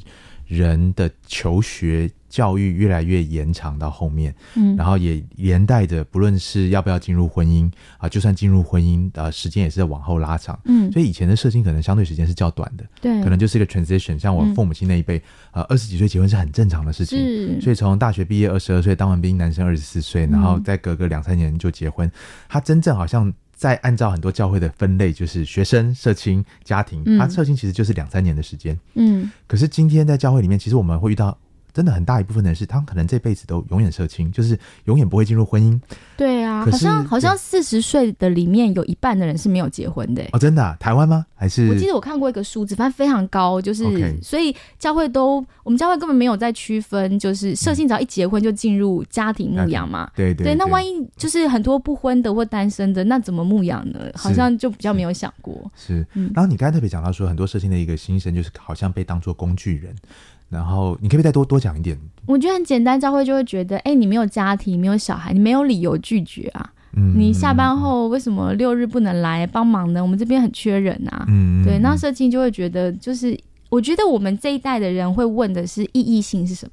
[0.46, 10.60] 人的求学教育越来越延长到后面，嗯，然后也连带着，不论是要不要进入婚姻啊、就算进入婚姻，呃，时间也是在往后拉长。
[10.66, 14.18] 嗯，所以以前的社亲可能相对时间是较短的，对，可能就是一个 transition。
[14.18, 15.22] 像我嗯父母亲那一辈，
[15.52, 17.18] 呃，二十几岁结婚是很正常的事情。
[17.18, 22.12] 是，所以从大学毕业二十二岁当完兵，男生二十四岁，然后嗯再隔个两三年就结婚。
[22.50, 28.78] 他真正好像在按照很多教会的分类，就是学生、社青、家庭，嗯他社青其实就是两三年的时间。
[28.92, 31.34] 嗯，可是今天在教会里面，其实我们会遇到。
[31.76, 35.78] 真的很大一部分的人是，他们可能这辈子都永远社青，就是永远不会进入婚姻
[36.16, 40.38] 对啊，好像好像四十岁的里面有一半的人是没有结婚的欸、哦。
[40.38, 41.26] 真的啊、台湾吗？
[41.34, 43.84] 还是我记得我看过一个数字，反正非常高，就是
[44.22, 50.10] 所以教会都我们教会根本没有在区分，就是社性只要一结婚就进入家庭牧养嘛。
[50.16, 54.00] 对对那万一就是很多不婚的或单身的，那怎么牧养呢？
[54.14, 55.70] 好像就比较没有想过。
[55.76, 59.94] 是嗯，然后你刚才特别讲到说，很多社青的一个心声就是好像被当做工具人。
[60.48, 61.98] 然后你可不可以再多多讲一点？
[62.26, 66.72] 我觉得很简单，教会就会觉得，哎，你没有家庭，没有小孩，你没有理由拒绝啊。
[66.96, 70.02] 嗯，你下班后为什么六日不能来帮忙呢？
[70.02, 71.24] 我们这边很缺人啊。
[71.28, 76.72] 嗯，对，那社青就会觉得，就是我觉得我们这一代的人会问的是意义性是什么？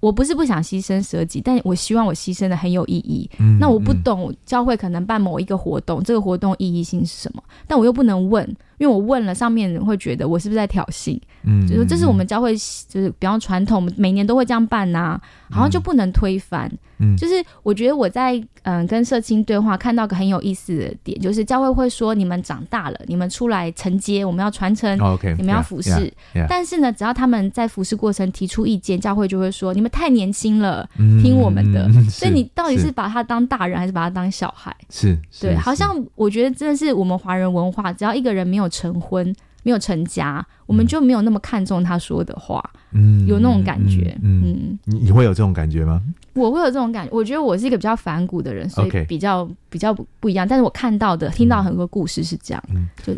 [0.00, 3.28] 我不是不想牺牲舍己，但我希望我牺牲的很有意义。
[3.60, 7.42] 那我不懂教会可能办某一个活动，这个活动意义性是什么？
[7.66, 11.18] 但我又不能问，因为我问了，上面人会觉得我是不是在挑衅？
[11.44, 12.54] 嗯，就说这是我们教会，
[12.88, 16.70] 就是比方传统，每年都会这样办呐，好像就不能推翻。
[16.98, 26.12] 嗯，就是我觉得我在嗯跟社青对话，看到个很有意思的点，就是教会会说你们长大了，你们出来承接，我们要传承，OK，你们要服侍。
[26.48, 30.88] 但是呢，只要他们在服侍过程提出意见，教会就会说你们太年轻了，
[31.20, 31.90] 听我们的。
[32.08, 34.74] 所以你到底是把他当大人，还是把他当小孩？
[34.88, 39.34] 是，对，好像我觉得真的是我们华人文化，只要一个人没有成婚。
[39.66, 46.02] 没有成家，我们就没有那么看重他说的话，嗯，有那种感觉，嗯，你你会有这种感觉吗？
[46.34, 50.46] 我会有这种感觉，我觉得我是一个比较反骨的人，所以比较比较不一样。
[50.46, 53.14] 但是我看到的、听到很多故事是这样，嗯，就。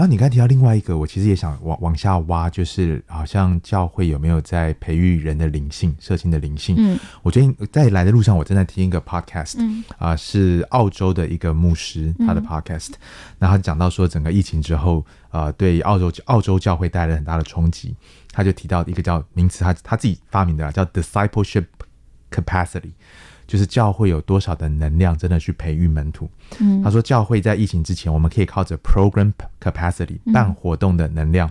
[0.00, 6.74] 然后你刚提到另外一个，我其实也想往往下挖，就是好像教会有没有在培育人的灵性、社群的灵性？
[6.78, 12.92] 嗯，我最近在来的路上，我正在听一个 podcast，嗯，啊，是澳洲的一个牧师他的 podcast，
[13.38, 17.94] 然后讲到说整个疫情之后，呃，对澳洲澳洲教会带来很大的冲击，
[18.32, 21.66] 他就提到一个叫名词，他他自己发明的叫 discipleship
[22.30, 22.92] capacity。
[23.50, 26.30] 就是教会有多少的能量，真的去培育门徒。
[26.60, 31.50] 嗯，他说教会在疫情之前，我们可以靠着 program capacity 办活动的能量，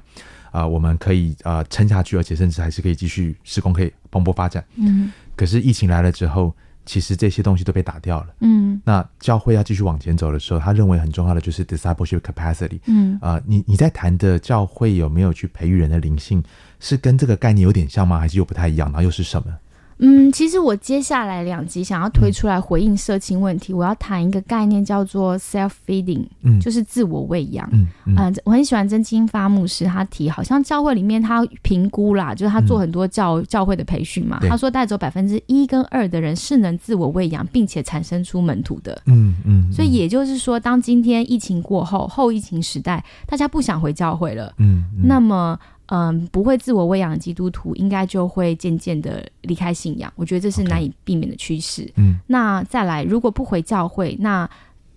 [0.50, 4.64] 啊，我们可以呃撑下去，而且甚至还是可以继续施工，可以蓬勃发展。
[4.78, 8.28] 嗯，可是疫情来了之后，其实这些东西都被打掉了。
[8.40, 12.80] 嗯，那教会要继续往前走的时候，他认为很重要的就是 discipleship capacity。
[12.86, 16.42] 嗯，啊，你你在谈的教会有没有去培育人的灵性，
[16.80, 18.18] 是跟这个概念有点像吗？
[18.18, 18.88] 还是又不太一样？
[18.88, 19.54] 然后又是什么？
[20.02, 27.68] 嗯，其实我接下来两集想要推出来回应色情问题，我要谈一个概念叫做 self feeding，嗯，就是自我喂养。
[27.74, 39.00] 嗯嗯，我很喜欢真金发牧师，他提好像教会里面他评估啦，就是他做很多教教会的培训嘛，他说带走百分之一跟二的人是能自我喂养，并且产生出门徒的。
[39.06, 45.60] 嗯嗯，所以也就是说，当今天疫情过后，后疫情时代，大家不想回教会了，嗯，那么。
[45.92, 50.12] 嗯，不会自我喂养的基督徒，应该就会渐渐的离开信仰。
[50.16, 51.92] 我觉得这是难以避免的趋势。
[51.96, 54.48] 嗯，那再来，如果不回教会，那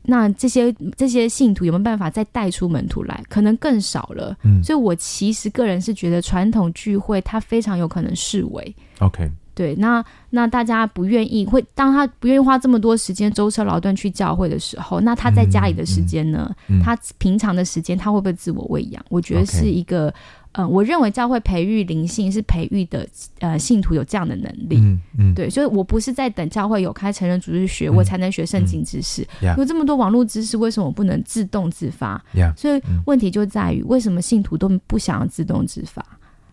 [0.03, 3.25] 那这些这些信徒有没有办法再带出门徒来？
[3.31, 4.37] 可能更少了。
[4.43, 9.31] 嗯，所以我其实个人是觉得传统聚会它非常有可能视为 OK。
[9.55, 16.55] 对，那那大家不愿意会，当他不愿意花这么多时间舟车劳顿去教会的时候，那他在家里的时间呢？
[16.83, 19.03] 他平常的时间他会不会自我喂养？
[19.09, 20.13] 我觉得是一个。
[20.53, 23.09] 嗯，我认为教会培育灵性是培育的，
[23.41, 24.77] 呃，信徒有这样的能力。
[24.77, 29.27] 嗯嗯，对，所以我不是在等教会有开成人组织学，我才能学圣经知识。
[29.57, 32.23] 有这么多网络知识，为什么我不能自动自发？
[32.57, 36.05] 所以问题就在于，为什么信徒都不想要自动自发？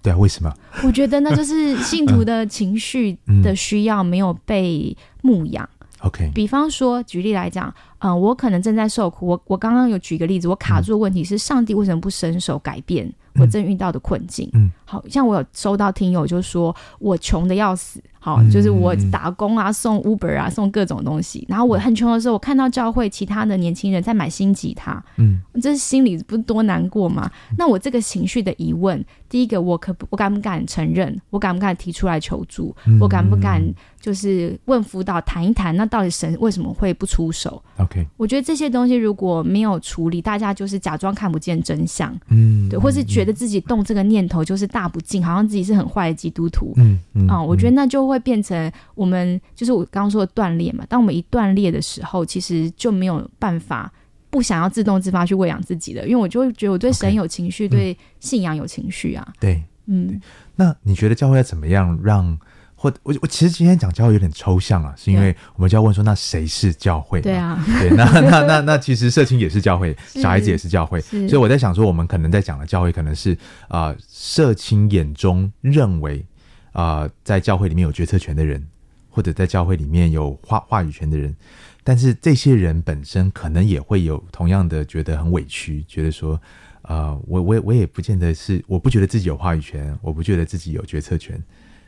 [0.01, 0.49] 对啊，为什么？
[0.85, 5.69] 我觉得那就是 信徒的情绪的需要没有被牧养。
[6.03, 13.11] OK，比方说，举例来讲，嗯，我可能正在受苦，我我刚刚有举一个例子，我卡住的问题是，上帝为什么不伸手改变？
[13.39, 18.01] 我正遇到的困境，嗯，好像我有收到听友就说，我穷的要死。
[18.21, 21.45] 好，就是我打工啊，送 Uber 啊，送各种东西。
[21.47, 27.31] 然后我很穷的时候，我看到教会其他的年轻人在买新吉他，嗯，这心里不是多难过吗？
[27.57, 31.17] 那我这个情绪的疑问，第一个，我可我敢不敢承认？
[31.29, 32.75] 我敢不敢提出来求助？
[32.99, 33.63] 我敢不敢
[33.99, 35.75] 就是问辅导谈一谈？
[35.77, 48.09] 那到底神为什么会不出手？OK，我觉得这些东西如果没有处理，大家就是假装看不见真相，嗯，对，或是觉得自己动这个念头就是大不敬，好像自己是很坏的基督徒，嗯嗯，啊，我觉得那就。
[48.09, 50.83] 会变成我们就是我刚刚说的断裂嘛？
[50.89, 53.93] 当我们一断裂的时候，其实就没有办法
[54.31, 59.33] 不想要自动自发去喂养自己的，因为我就会觉得我对神有情绪，对信仰有情绪啊。
[59.39, 60.19] 对，嗯，
[60.55, 62.35] 那你觉得教会要怎么样让？
[62.79, 67.19] 或我我其实今天讲教会有点抽象啊，是因为我们就要问说，那谁是教会？
[67.21, 73.37] 对啊，对，那那那那其实社青也是教会， 小孩子也是教会，所以我在想说，我们可能在讲的教会，可能是
[73.67, 76.25] 啊，社青眼中认为。
[76.71, 78.65] 啊，在教会里面有决策权的人，
[79.09, 81.35] 或者在教会里面有话话语权的人，
[81.83, 86.39] 但是这些人本身可能也会有同样的觉得很委屈，觉得说，
[86.83, 91.43] 呃，我我我也不见得是，我不觉得自己有话语权，我不觉得自己有决策权，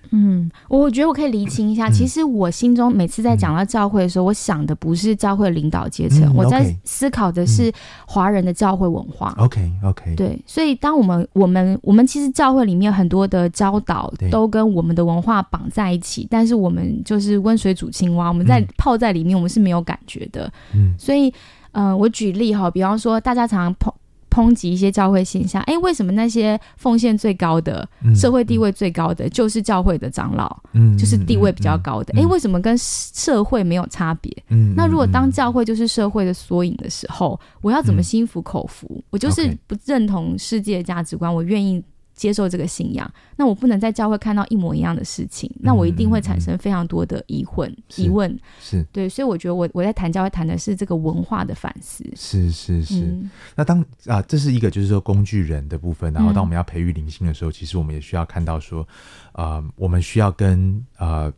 [0.10, 7.72] 嗯，我觉得我可以厘清一下，其实我心中每次在讲到教会的时候，我想的不是教会领导阶层，嗯我在思考的是
[8.06, 9.34] 华人的教会文化。
[9.38, 20.52] OK OK，对，所以当我们我们我们其实教会里面很多的教导都跟我们的文化绑在一起，但是我们就是温水煮青蛙，我们在嗯泡在里面，我们是没有感觉的。
[20.74, 20.94] 嗯。
[20.98, 21.34] 所以，
[21.72, 23.94] 呃，我举例哈，比方说，大家常常
[24.32, 32.14] 抨抨击一些教会现象，哎，为什么那些奉献最高的、嗯社会地位最高的，就是教会的长老，嗯就是地位比较高的？
[32.16, 34.36] 嗯哎、为什么跟社会没有差别？
[34.50, 39.04] 嗯那如果当嗯教会就是社会的缩影的时候，我要怎么嗯心服口服？
[39.10, 41.84] 我就是不认同世界价值观，我愿意
[42.22, 48.40] 接受这个信仰，那我不能在教会看到一模一样的事情，那我一定会产生非常多的疑混、嗯是疑问。
[48.60, 52.06] 是对，所以我觉得我我在谈教会谈的是这个文化的反思。
[52.16, 53.06] 是是是。
[53.06, 58.88] 嗯那当啊，这是一个就是说工具人的部分，然后嗯当我们要培育灵性的时候，其实我们也需要看到说，
[59.32, 61.34] 呃，我们需要跟呃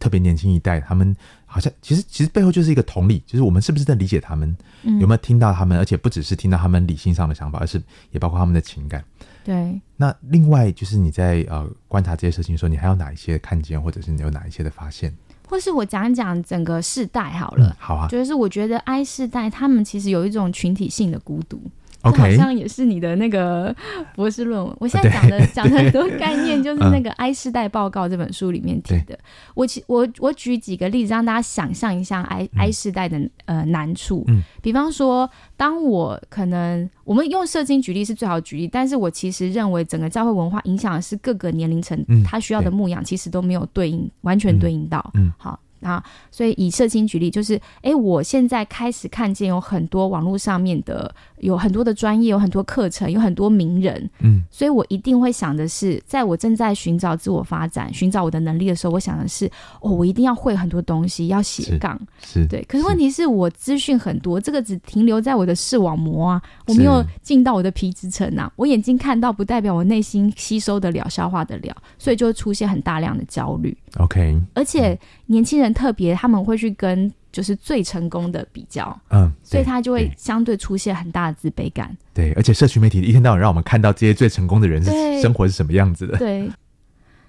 [0.00, 1.16] 特别年轻一代，他们
[1.46, 9.04] 好像其实其实背后就是一个同理，就是我们是不是在理解他们，嗯有没有听到他们，而且不只是听到他们理性上的想法，而是也包括他们的情感。
[9.48, 15.10] 对，那另外就是你在呃观察这些事情的时候，你还有哪一些看见，或者是你有哪一些的发现？
[15.48, 17.66] 或是我讲一讲整个世代好了。
[17.66, 21.62] 嗯，好啊就是我觉得 I 世代他们其实有一种群体性的孤独，
[22.02, 23.74] 这好像也是你的那个
[24.14, 24.76] 博士论文。
[24.78, 29.18] 我现在对讲的讲的很多概念， 就是那个《I 世代报告》这本书里面提的。
[29.54, 34.24] 我其我我举几个例子，让大家想象一下 I、I 世代的呃难处。
[34.28, 45.10] 嗯比方说，当我可能我们用社经举例是最好的举例，但是我其实认为整个教会文化影响的是各个年龄层，嗯他需要的牧养其实都没有对应完全对应到。
[45.14, 45.58] 嗯好。
[45.80, 59.46] 啊，所以以社青举例，就是，诶，我现在开始看见有很多网络上面的，有很多的专业，有很多课程，有很多名人，嗯所以我一定会想的是，在我正在寻找自我发展、寻找我的能力的时候，我想的是，
[59.80, 62.62] 哦，我一定要会很多东西，要斜是杠，是，对。
[62.64, 68.50] 可是问题是我资讯很多，这个只停留在我的视网膜啊，我没有进到我的皮质层啊。
[68.56, 73.76] 我眼睛看到不代表我内心吸收得了、消化得了，所以就会出现很大量的焦虑。
[73.98, 81.96] OK，而且年轻人特别，他们会去跟就是最成功的比较，嗯，所以他就会相对出现很大的自卑感。
[82.14, 86.16] 对，而且社群媒体一天到晚让我们看到这些最成功的人是生活是什么样子的。
[86.18, 86.48] 对，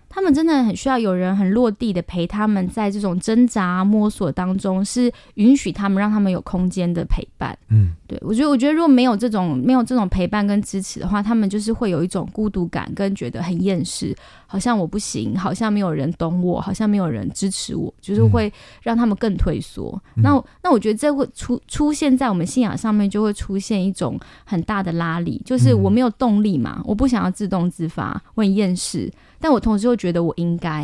[0.10, 7.57] 他们真的很需要有人很落地的陪他们，在这种挣扎摸索当中，是允许他们让他们有空间的陪伴。
[7.70, 14.16] 嗯，对我觉得，我觉得如果没有这种没有这种陪伴跟支持的话，他们就是会有一种孤独感，跟觉得很厌世，
[14.47, 18.51] 好像我不行，好像没有人懂我，好像没有人支持我，就是会
[18.82, 20.01] 让他们更退缩。
[20.16, 20.24] 嗯。
[20.24, 25.84] 那那我觉得这会出出现在我们信仰上面，就会出现一种很大的拉力，就是嗯。
[25.84, 29.10] 我没有动力嘛，我不想要自动自发，我很厌世，
[29.40, 30.84] 但我同时又觉得我应该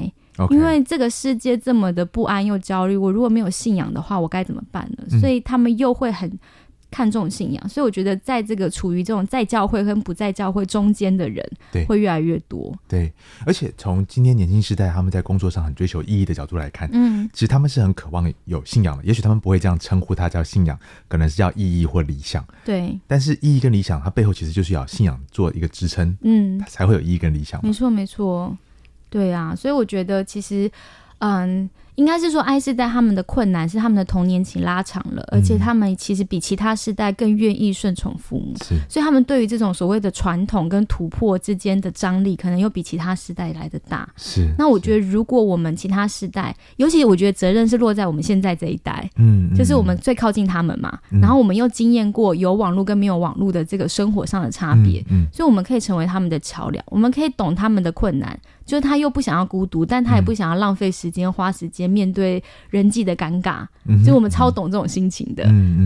[0.49, 5.03] 因为这个世界这么的不安又焦虑，我如果没有信仰的话，我该怎么办呢？
[5.11, 6.29] 嗯所以他们又会很
[6.95, 12.73] 看重信仰，所以我觉得在这个处于这种在教会跟不在教会中间的人，对会越来越多。
[12.87, 13.11] 对，
[13.45, 19.03] 而且从今天年轻时代他们在工作上很追求意义的角度来看，嗯，其实他们是很渴望有信仰的。
[19.03, 20.79] 也许他们不会这样称呼它叫信仰，
[21.09, 22.47] 可能是叫意义或理想。
[22.63, 27.73] 对，但是意义跟理想，它背后其实就是要信仰做一个支撑，嗯它，才会有意义跟理想没。
[27.73, 28.55] 错没错，
[29.09, 30.71] 对啊，所以我觉得其实，
[31.17, 31.69] 嗯。
[31.95, 38.53] 应该是说，I 世代他们的困难是他们的童年期拉长了，而且他们其实比其他世代更愿意顺从父母。
[38.63, 44.07] 是，所以他们对于这种所谓的传统跟突破之间的张力，可能又比其他世代来的大。
[44.17, 44.47] 是。
[44.57, 65.43] 那我觉得，如果我们其他世代，尤其我觉得责任是落在我们现在这一代，嗯，嗯，就是我们最靠近他们嘛，嗯然后我们又经验过有网络跟没有网络的这个生活上的差别，嗯，所以我们可以成为他们的桥梁，我们可以懂他们的困难，就是他又不想要孤独，但他也不想要浪费时间、花时间面对人际的尴尬，嗯就我们超懂这种心情的。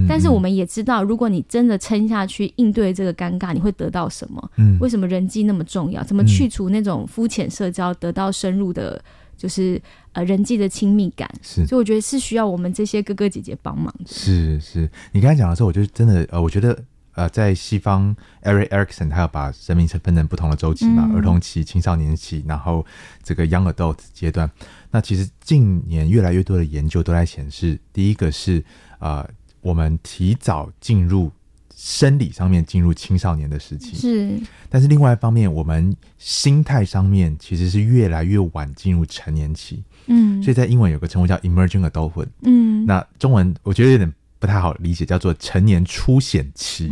[0.08, 4.52] 但是我们也知道，如果你真的撑下去应对这个尴尬，你会得到什么？
[4.56, 6.02] 嗯为什么人际那么重要？
[6.04, 9.04] 怎么去除那种肤浅社交，得到深入的，
[9.36, 9.82] 就是
[10.14, 11.30] 呃人际的亲密感？
[11.42, 14.06] 是所以我觉得是需要我们这些哥哥姐姐帮忙的。
[14.08, 16.82] 是是，你刚才讲的时候，我就真的呃，我觉得
[17.14, 22.86] 呃，在西方，Eric Erickson 他要把生命分成不同的周期嘛，嗯儿童期、青少年期，然后
[23.24, 24.50] 这个 young adult 阶段。
[24.92, 28.64] 那其实近年越来越多的研究都在显示，第一个是
[29.00, 29.28] 呃，
[29.62, 31.32] 我们提早进入
[31.76, 39.84] 生理上面进入青少年的时期，是，但是另外一方面，我们心态上面其实是越来越晚进入成年期。
[40.08, 42.28] 嗯，所以在英文有个称呼叫 emerging adulthood。
[42.42, 46.90] 嗯，那中文我觉得有点不太好理解，叫做成年初显期，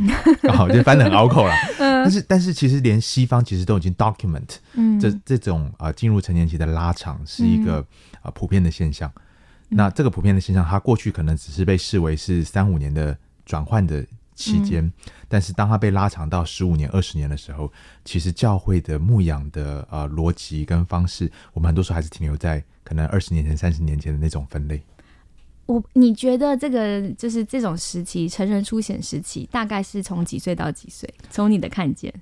[0.54, 1.54] 好， 就翻得很拗口了。
[1.80, 7.84] 但是但是其实连西方其实都已经 document，嗯，这这种啊进入成年期的拉长是一个
[8.22, 9.12] 啊普遍的现象。
[9.70, 14.92] 那这个普遍的现象，它过去可能只是被视为是三五年的转换的期间，
[15.28, 17.72] 但是当它被拉长到十五年、二十年的时候，
[18.06, 24.82] 其实教会的牧养的呃逻辑跟方式，我们很多时候还是停留在可能二十年前、三十年前的那种分类。
[25.68, 31.08] 我你觉得这个就是这种时期，成人初显时期，大概是从几岁到几岁？
[31.30, 32.14] 从你的看见，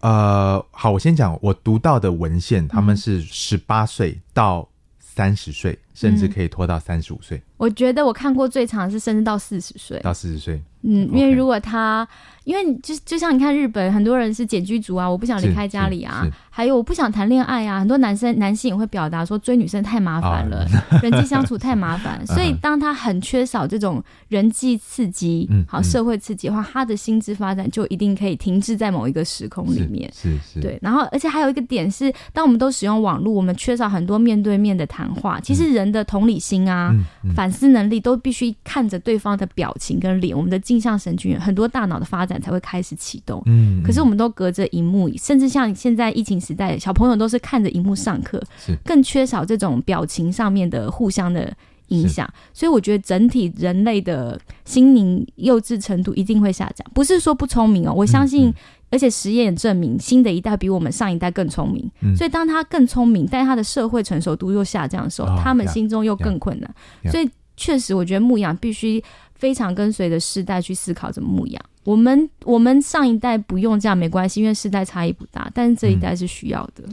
[0.00, 7.40] 呃，好，我先讲我读到的文献，他们是十八岁到三十岁，甚至可以拖到三十五岁。
[7.56, 9.98] 我觉得我看过最长是甚至到四十岁。
[10.00, 10.60] 到四十岁。
[10.86, 12.06] 嗯，因为如果他，
[12.44, 20.66] 因为就就像你看日本很多人是简居族啊，我不想离开家里啊还有我不想谈恋爱啊，很多男生男性也会表达说追女生太麻烦了，
[21.02, 30.12] 人际相处太麻烦，所以当他很缺少这种人际刺激，好社会刺激的话，他的心智发展就一定可以停滞在某一个时空里面。
[30.12, 35.40] 是是，对，然后而且还有一个点是，当我们都使用网络，我们缺少很多面对面的谈话。
[35.40, 43.42] 其实人的同理心啊、嗯嗯反思能力都必须看着对方的表情跟脸，我们的镜像神经元很多大脑的发展才会开始启动。
[43.46, 51.52] 嗯，可是我们都隔着荧幕，甚至像现在疫情时代，小朋友都是看着荧幕上课，是更缺少这种表情上面的互相的
[51.88, 52.28] 影响。
[52.52, 58.52] 所以我觉得整体人类的心灵幼稚程度一定会下降，不是说不聪明哦，我相信。
[58.94, 61.90] 嗯而且实验也证明，新的一代比我们上一代更聪明。
[62.00, 66.74] 嗯所以当他更聪明，但他的社会成熟度又下降的时候，哦他们心中又更困难。
[67.02, 69.02] yeah 所以确实，我觉得牧养必须
[69.34, 71.62] 非常跟随着世代去思考怎么牧养。
[71.84, 76.84] 我们我们上一代不用这样没关系，因为世代差异不大，但是这一代是需要的。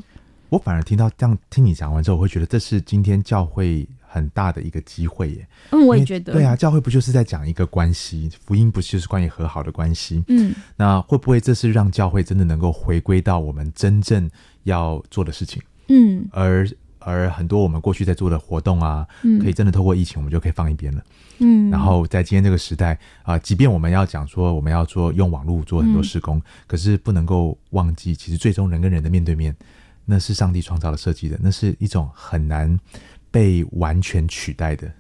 [0.50, 5.48] 我反而听到这样听你讲完之后，我会觉得这是今天教会很大的一个机会耶。
[5.72, 6.34] 嗯，我也觉得。
[6.34, 8.30] 对啊，，教会不就是在讲一个关系？
[8.46, 10.22] 福音不就是关于和好的关系？
[10.28, 14.30] 嗯那会不会这是让教会真的能够回归到我们真正
[14.64, 15.62] 要做的事情？
[15.88, 16.68] 嗯而
[17.00, 21.04] 而很多我们过去在做的活动啊，嗯，可以真的透过疫情，我们就可以放一边了。
[21.40, 29.56] 嗯，然后在今天这个时代啊、即便我们要讲说我们要做用网络做很多嗯施工，可是不能够忘记，其实最终人跟人的面对面，
[30.06, 32.80] 那是上帝创造的设计的，那是一种很难
[33.32, 34.92] 被完全取代的。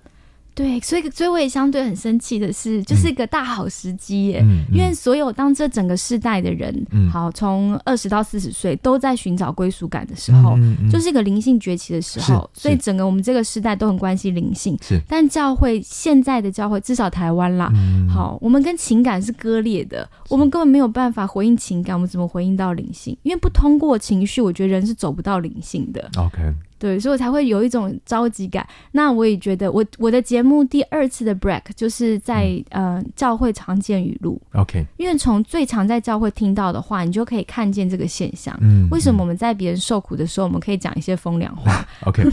[0.53, 4.41] 对，所以所以我也相对很生气的是，就是一个大好时机耶。
[4.43, 10.57] 嗯，因为所有当这整个世代的人，嗯好从二十到四十岁都在寻找归属感的时候，
[10.91, 14.77] 就是一个灵性崛起的时候，所以整个我们这个时代都很关心灵性。
[14.81, 23.17] 是但教会现在的教会，至少台湾啦，嗯好，我们跟情感是割裂的，我们根本没有办法回应情感，我们怎么回应到灵性？
[23.23, 26.11] 因为不通过情绪，我觉得人是走不到灵性的。
[26.17, 28.67] OK，对，所以我才会有一种着急感。
[28.91, 32.95] 那我也觉得我，我的节目第二次的 break 就是在、嗯。
[32.95, 38.57] 呃教会常见语录，OK，因为从最常在教会听到的话，你就可以看见这个现象。
[38.61, 41.85] 嗯，为什么我们在别人受苦的时候，我们可以讲一些风凉话？？
[42.07, 42.23] OK，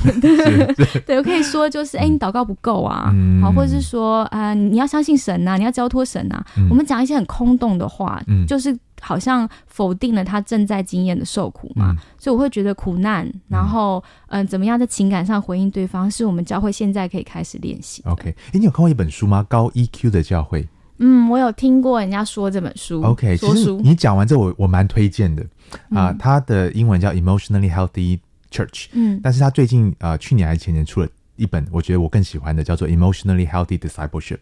[1.04, 3.42] 对，我可以说就是，哎、你祷告不够啊，嗯。
[3.42, 6.66] 好，或者是说，啊，你要相信神呐、你要交托神呐、嗯。
[6.70, 8.46] 我们讲一些很空洞的话，嗯。
[8.46, 11.92] 就是好像否定了他正在经验的受苦嘛。
[11.92, 18.02] 嗯所以我会觉得苦难，然后嗯、呃怎么样在情感上回应对方，是我们教会现在可以开始练习。
[18.06, 19.46] OK，哎，你有看过一本书吗？
[19.48, 20.66] 高 EQ 的教会。
[20.98, 25.42] 嗯，我有听过人家说这本书 OK，其实你讲完之后，我我蛮推荐的
[25.90, 28.18] 啊、嗯它的英文叫 Emotionally Healthy
[28.50, 34.38] Church，嗯但是它最近呃去年还是前年出了一本，我觉得我更喜欢的，叫做 Emotionally Healthy Discipleship。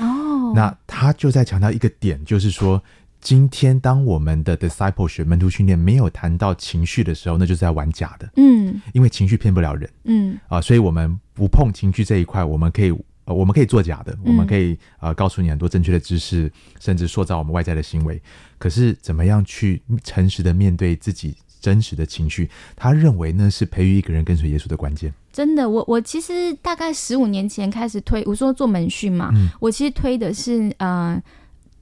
[0.00, 2.82] 哦，那他就在强调一个点，就是说，
[3.20, 12.94] 今天当我们的 discipleship 门徒训练没有谈到情绪的时候，那就是在玩假的，嗯因为情绪骗不了人嗯啊、所以我们不碰情绪这一块，我们可以。
[13.26, 16.50] 呃，我们可以做假的，我们可以呃告诉你很多正确的知识，
[16.80, 18.20] 甚至塑造我们外在的行为。
[18.56, 22.48] 可是怎么样去诚实的面对自己真实的情绪？
[22.74, 25.12] 他认为那是培育一个人跟随耶稣的关键。
[25.30, 31.22] 真的，我我其实大概十五年前开始推，我说做门训嘛，嗯我其实推的是呃。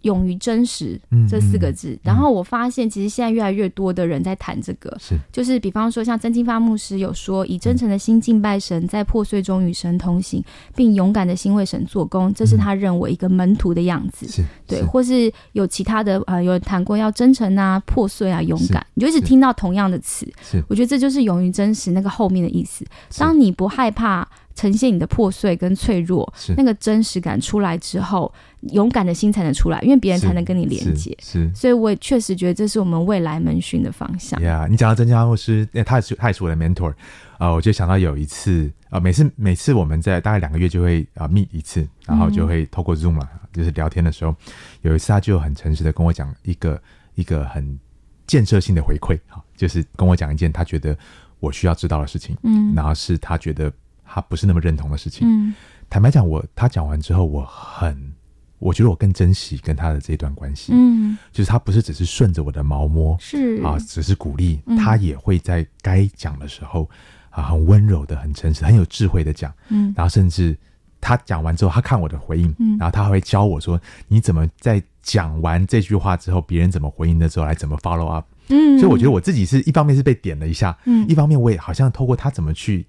[0.02, 5.16] 勇于真实嗯这四个字，然后我发现其实现在越来越多的人在谈这个，是。
[5.32, 10.42] 就是比方说像真金发牧师有说，以真诚的心敬拜神，在破碎中与神同行，
[10.76, 14.26] 并勇敢的心为神做工，这是他认为一个门徒的样子。
[14.28, 14.84] 是，对，是。
[14.84, 20.26] 或是有其他的呃，有人谈过要真诚啊、破碎啊、勇敢，你就一直听到同样的词。
[20.42, 20.62] 是。
[20.68, 22.84] 我觉得这就是勇于真实那个后面的意思。
[23.16, 24.26] 当你不害怕
[24.58, 28.32] 呈现你的破碎跟脆弱，是那个真实感出来之后，
[28.72, 31.16] 勇敢的心才能出来，因为别人才能跟你连接。
[31.22, 31.48] 是。
[31.48, 34.42] 是所以我也确实觉得这是我们未来门训的方向。
[34.42, 36.92] 呀你讲到曾家牧师，那他也是他也是我的 mentor，
[37.38, 44.34] 啊、我就想到有一次，啊、每次每次我们在大概两个月就会啊、meet 一次，然后就会透过 Zoom 了，就是聊天的时候，
[44.82, 46.82] 有一次他就很诚实的跟我讲一个
[47.14, 47.78] 一个很
[48.26, 50.98] 建设性的回馈，好，就是跟我讲一件他觉得
[51.38, 53.72] 我需要知道的事情，嗯然后是他觉得
[54.08, 55.28] 他不是那么认同的事情。
[55.28, 55.54] 嗯。
[55.90, 58.12] 坦白讲，我他讲完之后，我很，
[58.58, 63.62] 我觉得我更珍惜跟他的这段关系，嗯，就是他不是只是顺着我的毛摸是。
[63.64, 64.76] 啊，只是鼓励，嗯。
[64.76, 66.88] 他也会在该讲的时候
[67.30, 69.92] 啊，很温柔的、很诚实、很有智慧的讲，嗯。
[69.96, 70.54] 然后甚至
[71.00, 72.76] 他讲完之后，他看我的回应，嗯。
[72.76, 78.26] 然后他还会教我说，你怎么在讲完这句话之后，别人怎么回应的时候，来怎么 follow up。
[78.50, 81.08] 嗯，所以我觉得我自己是一方面是被点了一下，嗯。
[81.08, 82.86] 一方面我也好像透过他怎么去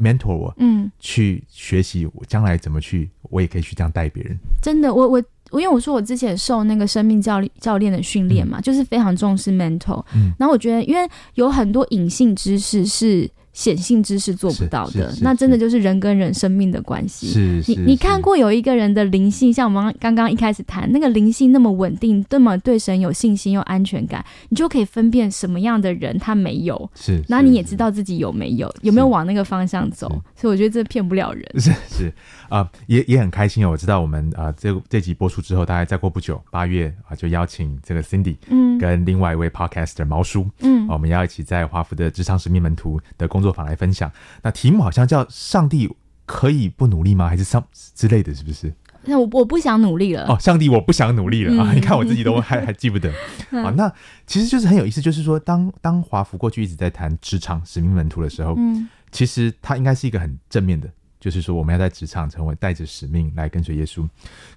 [0.00, 4.36] mentor 我，嗯，去学习我将来怎么去，我也可以去这样带别人。
[4.62, 10.32] 真的，我我我，因为我说我之前受那个生命教练教练的训练嘛，就是非常重视 mental，嗯。
[10.38, 17.28] 然后我觉得，因为有很多隐性知识是显性知识做不到的那真的就是人跟人生命的关系。
[17.28, 30.08] 是是，你你看过有一个人的灵性，像我们刚刚一开始谈那个灵性那么稳定，那么对神有信心又安全感，你就可以分辨什么样的人他没有，是，然后你也知道自己有没有，有没有往那个方向走。
[30.34, 31.44] 所以我觉得这骗不了人。
[31.60, 32.12] 是是
[32.48, 33.70] 啊、也也很开心哦。
[33.70, 44.10] 我知道我们啊、这这集播出之后，大概再过不久，八月啊、就邀请这个 Cindy 嗯跟另外一位 Podcaster 毛叔，嗯啊我们要一起在华府的职场使命门徒的工作坊来分享。
[44.42, 45.88] 那题目好像叫“上帝
[46.26, 47.64] 可以不努力吗？”还是上
[47.94, 48.74] 之类的，是不是？
[49.06, 50.26] 那我我不想努力了。
[50.26, 51.70] 哦，上帝，我不想努力了、啊！
[51.70, 53.12] 嗯你看我自己都还还记不得
[53.52, 53.68] 啊。
[53.76, 53.92] 那
[54.26, 60.88] 其实就是很有意思，就是说，当当华福过去一直在谈职场使命门徒的时候，嗯其实它应该是一个很正面的，
[61.20, 64.08] 就是说我们要在职场成为带着使命来跟随耶稣。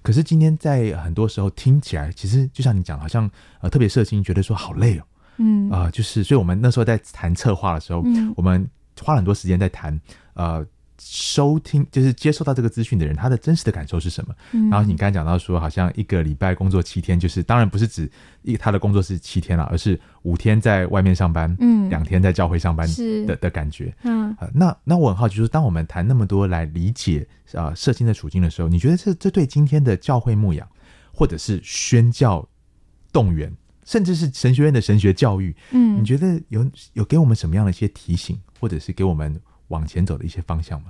[0.02, 3.30] 可是今天在很多时候听起来，其实就像你讲，好像
[3.60, 5.02] 呃特别社青觉得说好累哦
[5.40, 8.68] 嗯啊、就是所以我们那时候在谈策划的时候，嗯我们
[9.02, 10.00] 花了很多时间在谈
[10.34, 10.66] 呃。
[11.00, 14.34] 收听就是接受到这个资讯的人，他的真实的感受是什么？
[14.50, 18.10] 嗯然后你刚才讲到说，好像一个礼拜工作七天，就是当然不是指
[18.42, 23.94] 一他的工作是七天了，而是五天在外面上班，嗯两天在教会上班是的的感觉。
[24.02, 30.66] 嗯啊，那那我很好奇，就是当我们谈那么多来理解啊社青的处境的时候，你觉得这这对今天的教会牧养，
[31.12, 32.44] 或者是宣教
[33.12, 33.52] 动员，
[33.84, 40.88] 甚至是神学院的神学教育，嗯你觉得有有给我们什么样的一些提醒，或者是给我们往前走的一些方向吗？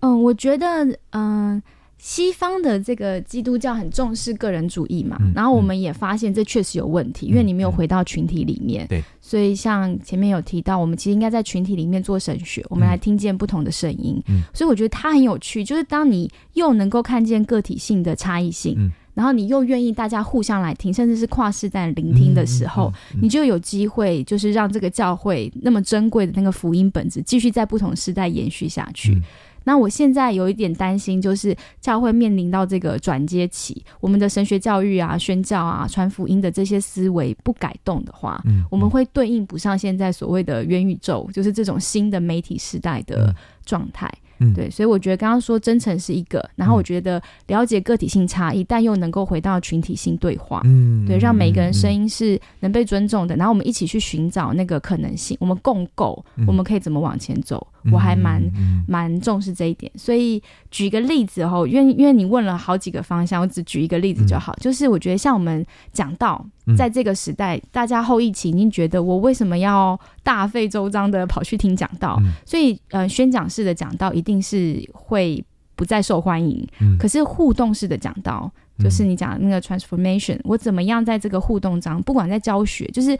[0.00, 1.62] 嗯，我觉得嗯。
[1.96, 8.84] 西方的这个基督教很重视个人主义嘛，嗯然后我们也发现这确实有问题，因为你没有回到群体里面。
[8.88, 14.20] 对，所以像前面有提到，我们其实应该在群体里面做神学，我们来听见不同的声音。
[14.26, 29.14] 嗯所以我觉得它很有趣，就是当你又能够看见个体性的差异性，嗯然后你又愿意大家互相来听，甚至是跨世代聆听的时候，嗯嗯嗯你就有机会，就是让这个教会那么珍贵的那个福音本质继续在不同时代延续下去。
[29.14, 29.22] 嗯
[29.66, 43.34] 那我现在有一点担心，就是教会面临到这个转接期，我们的神学教育啊、宣教啊、传福音的这些思维不改动的话，嗯我们会对应不上现在所谓的元宇宙，就是这种新的媒体时代的嗯
[43.64, 44.06] 状态。
[44.33, 50.60] 嗯对，所以我觉得刚刚说真诚是一个，然后我觉得了解个体性差异，但又能够回到群体性对话。
[50.64, 57.64] 嗯对，让每一个人声音音是能被尊重的，然后我们一起去寻找那个可能性，我们共构，嗯我们可以怎么往前走？
[57.92, 58.42] 我还蛮
[58.86, 59.90] 蛮重视这一点。
[59.96, 64.54] 所以举一个例子哈，因为因为你问了好几个方向，我只举一个例子就好。
[64.60, 72.16] 就是我觉得像我们讲到嗯在这个时代，大家后疫情已经觉得我为什么要大费周章的跑去听讲道？
[72.20, 75.42] 嗯所以呃，宣讲式的讲道一定是会
[75.74, 76.66] 不再受欢迎。
[76.80, 83.16] 嗯可是互动式的讲道，就是你讲的那个 transformation，、我怎么样在这个互动中，不管在教学，就是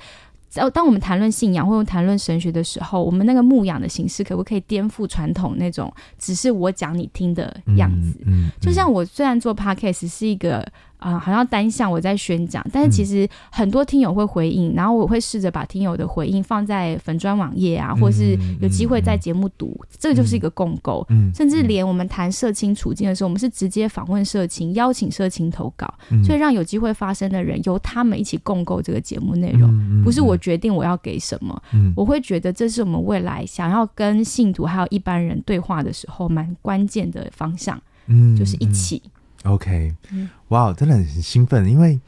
[0.55, 8.19] 当当我们谈论信仰或者谈论神学的时候，我们那个牧养的形式可不可以颠覆传统那种只是我讲你听的样子？
[8.27, 10.67] 嗯，嗯就像我虽然做 podcast 是一个
[10.99, 21.07] 啊、呃好像单向我在宣讲，但是其实很多听友会回应，然后我会试着把听友的回应放在粉砖网页啊，或是有机会在节目读，这个就是一个共构。
[21.11, 31.61] 嗯甚至连我们谈社青处境的时候，我们是直接访问社青，邀请社青投稿，嗯所以让有机会发生的人由他们一起共构这个节目内容，嗯不是我决定我要给什么。
[31.73, 39.03] 嗯我会觉得这是我们未来想要跟信徒还有一般人对话的时候蛮关键的方向，嗯就是一起。
[39.45, 40.29] OK，嗯。
[40.49, 41.99] 哇，真的很兴奋，因为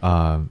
[0.00, 0.44] 呃，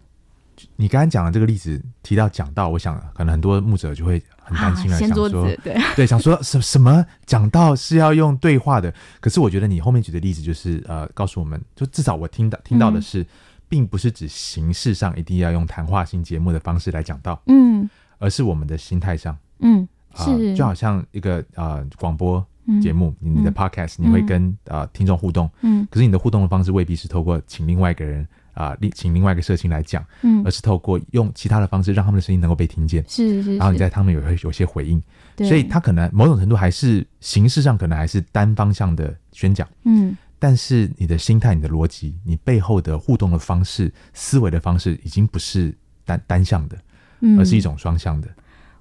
[0.75, 7.05] 你刚刚讲的这个例子提到讲到，我想可能很多牧者就会很担心了，啊、想说，对，对，想说什什么？
[7.25, 13.25] 讲到是要用对话的，可是我觉得你后面举的例子就是呃，告诉我们，就至少我听到听到的是，
[13.67, 17.89] 并不是指形式上一定要用谈话性节目的方式来讲到，嗯。
[18.19, 19.38] 而是我们的心态上。
[19.59, 20.55] 嗯，啊、是。
[20.55, 25.88] 就好像一个呃广播嗯节目，你的 podcast 你会跟呃听众互动，嗯。
[25.89, 30.43] 可是你的互动的方式未必是透过请另外一个人啊，另请另外一个社群来讲，嗯。
[30.45, 35.01] 而，是透过用其他的方式让他们的声音能够被听见，是是是，然后你在他们有有些回应，
[35.38, 39.68] 所以他可能某种程度还是形式上可能还是单方向的宣讲。
[39.84, 40.15] 嗯。
[40.39, 46.78] 但是你的心态、你的逻辑、你背后的互动的方式、思维的方式，已经不是单单向的，
[47.22, 48.28] 嗯，而是一种双向的。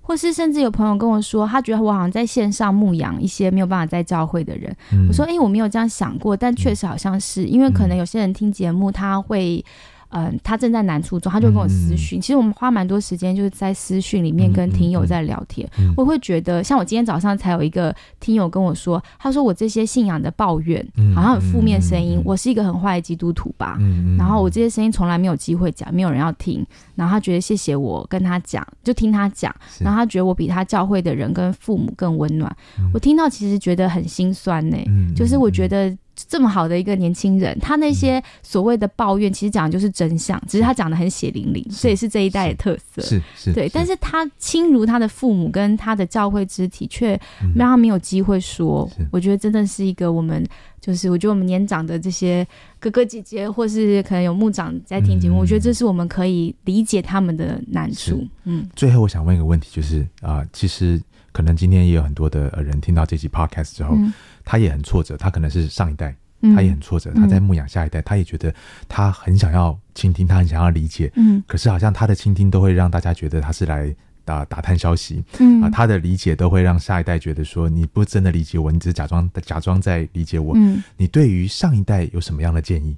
[0.07, 4.73] 或是甚至有朋友跟我说，他觉得我好像在线上牧养一些没有办法在教会的人。
[4.93, 9.57] 嗯我说，哎、我没有这样想过，但确实好像是，因为可能有些人听节目，他会。
[9.59, 9.96] 嗯，
[10.43, 12.21] 他正在难处中，他就跟我私讯。
[12.21, 15.69] 其实我们花蛮多时间，就是在私讯里面跟听友在聊天。
[15.79, 23.77] 嗯我会觉得，像我今天早上才有一个听友跟我说，他说我这些信仰的抱怨，嗯好像有负面声音，嗯嗯嗯我是一个很坏的基督徒吧。
[23.81, 26.65] 嗯然后我这些声音从来没有机会讲，没有人要听。
[26.95, 29.55] 然后他觉得谢谢我跟他讲，就听他讲。
[29.81, 32.55] 然后他觉得我比他教会的人跟父母更温暖。
[32.93, 35.97] 我听到其实觉得很心酸呢、嗯就是我觉得
[36.29, 43.03] 这么好的一个年轻人，他那些所谓的抱怨，其实讲的就是真相，只是他讲的很血淋淋，这也是这一代的特色。
[43.03, 47.53] 是是，对，但是他亲如他的父母跟他的教会肢体，却嗯。
[47.57, 49.09] 让他没有机会说是。
[49.11, 50.47] 我觉得真的是一个我们，
[50.79, 52.47] 就是我觉得我们年长的这些
[52.79, 55.41] 哥哥姐姐，或是可能有牧长在听节目，嗯。
[55.41, 58.27] 我觉得这是我们可以理解他们的难处。
[58.45, 58.69] 嗯。
[58.77, 61.01] 最后我想问一个问题，就是啊、其实
[61.33, 64.13] 可能今天也有很多的呃人听到这期 podcast 之后，嗯
[64.47, 68.55] 他也很挫折，他可能是上一代，嗯他也很挫折，他在牧养下一代，他也觉得
[68.89, 73.95] 他很想要倾听，他很想要理解，嗯可是好像他的倾听都会让大家觉得他是来
[74.25, 80.55] 打打探消息嗯啊，他的理解都会让下一代觉得说你不真的理解我，你只是假装假装在理解我。
[80.57, 82.97] 嗯你对于上一代有什么样的建议？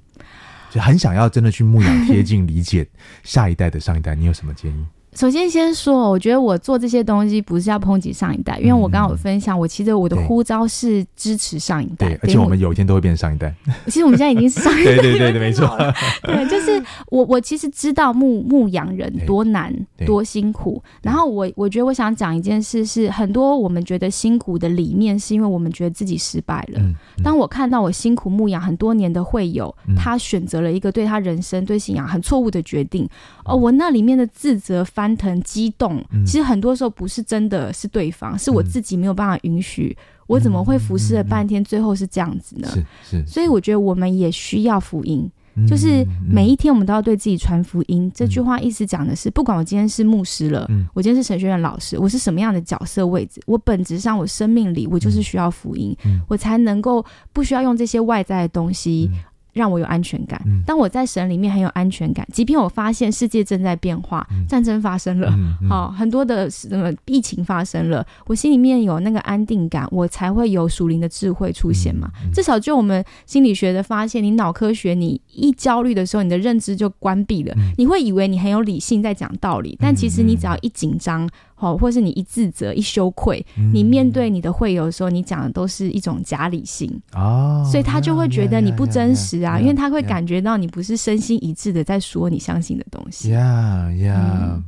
[0.71, 2.87] 就很想要真的去牧养、 贴近、理解
[3.23, 4.85] 下一代的上一代，你有什么建议？
[5.13, 13.53] 首先先说，我觉得我做这些东西不是要抨击上一代，因为我刚刚有分享，我其实我的呼召是支持上一代对，，而且我们有一天都会变成上一代。
[13.87, 15.67] 其实我们现在已经是上一代 对对对对，没错。
[16.23, 19.73] 对，就是我我其实知道牧牧羊人多难
[20.05, 26.79] 多辛苦，然后我我觉得我想讲一件事是，很多我们觉得辛苦的理念，是因为我们觉得自己失败了。
[26.79, 27.23] 嗯，嗯。
[27.23, 29.95] 当我看到我辛苦牧羊很多年的会友，嗯。
[29.95, 33.03] 他选择了一个对他人生、对信仰很错误的决定，
[33.43, 36.25] 哦，嗯我那里面的自责、翻腾、激动，嗯。
[36.25, 39.97] 其实很多时候不是真的是对方，是我自己没有办法允许，
[40.27, 42.67] 我怎么会服侍了半天，最后是这样子呢？
[42.73, 48.11] 是是，所以我觉得我们也需要福音，嗯就是每嗯一天我们都要对自己传福音。
[48.13, 50.85] 这句话意思讲的是，不管我今天是牧师了，嗯。
[50.93, 56.19] 我今天是神学院老师，我是什么样的角色位置，我本质上我生命里我就是需要福音，嗯。
[56.27, 59.09] 我才能够不需要用这些外在的东西。
[59.53, 60.61] 嗯让我有安全感嗯。
[60.65, 65.33] 当我在神里面很有安全感，即便我发现世界正在变化，嗯战争发生了，
[65.67, 72.09] 好、很多的什么疫情发生了，我心里面有那个安定感，我才会有属灵的智慧出现嘛。
[72.33, 81.27] 至少就我们心理学的发现，你脑科学，你一焦虑的时候，你的认知就关闭了，嗯你会以为你很有理性在讲道理，但其实你只要一紧张，
[81.59, 90.25] 好、或是你一自责、一羞愧，嗯你面对你的会友的时候，你讲的都是一种假理性，哦，所以他就会觉得你不真实啊，因为他会感。
[90.29, 93.31] 觉到你不是身心一致的在说你相信的东西。
[93.31, 94.15] 呀呀
[94.53, 94.63] 嗯，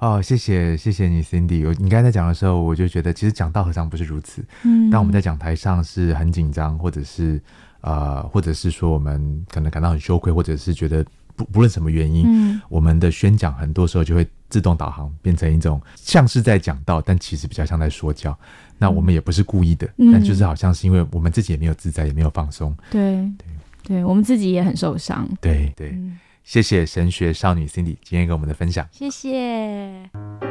[0.00, 1.64] 哦，谢谢谢谢你，Cindy。
[1.64, 4.44] 我你刚才在讲的时候，我就觉得其实讲道何尝不是如此？
[4.64, 7.40] 嗯当我们在讲台上是很紧张，或者是
[7.82, 11.06] 呃，或者是说我们可能感到很羞愧，或者是觉得
[11.36, 18.36] 不不论什么原因，嗯我们的宣讲很多时候就会自动导航，变成一种像是在讲道，但其实比较像在说教。
[18.78, 22.76] 那我们也不是故意的，嗯但就是好像是因为我们自己也没有自在，也没有放松。
[22.90, 23.26] 对
[23.82, 25.28] 对，我们自己也很受伤。
[25.40, 28.86] 对对，嗯，谢谢神学少女 Cindy 今天给我们的分享。
[28.92, 30.45] 谢谢。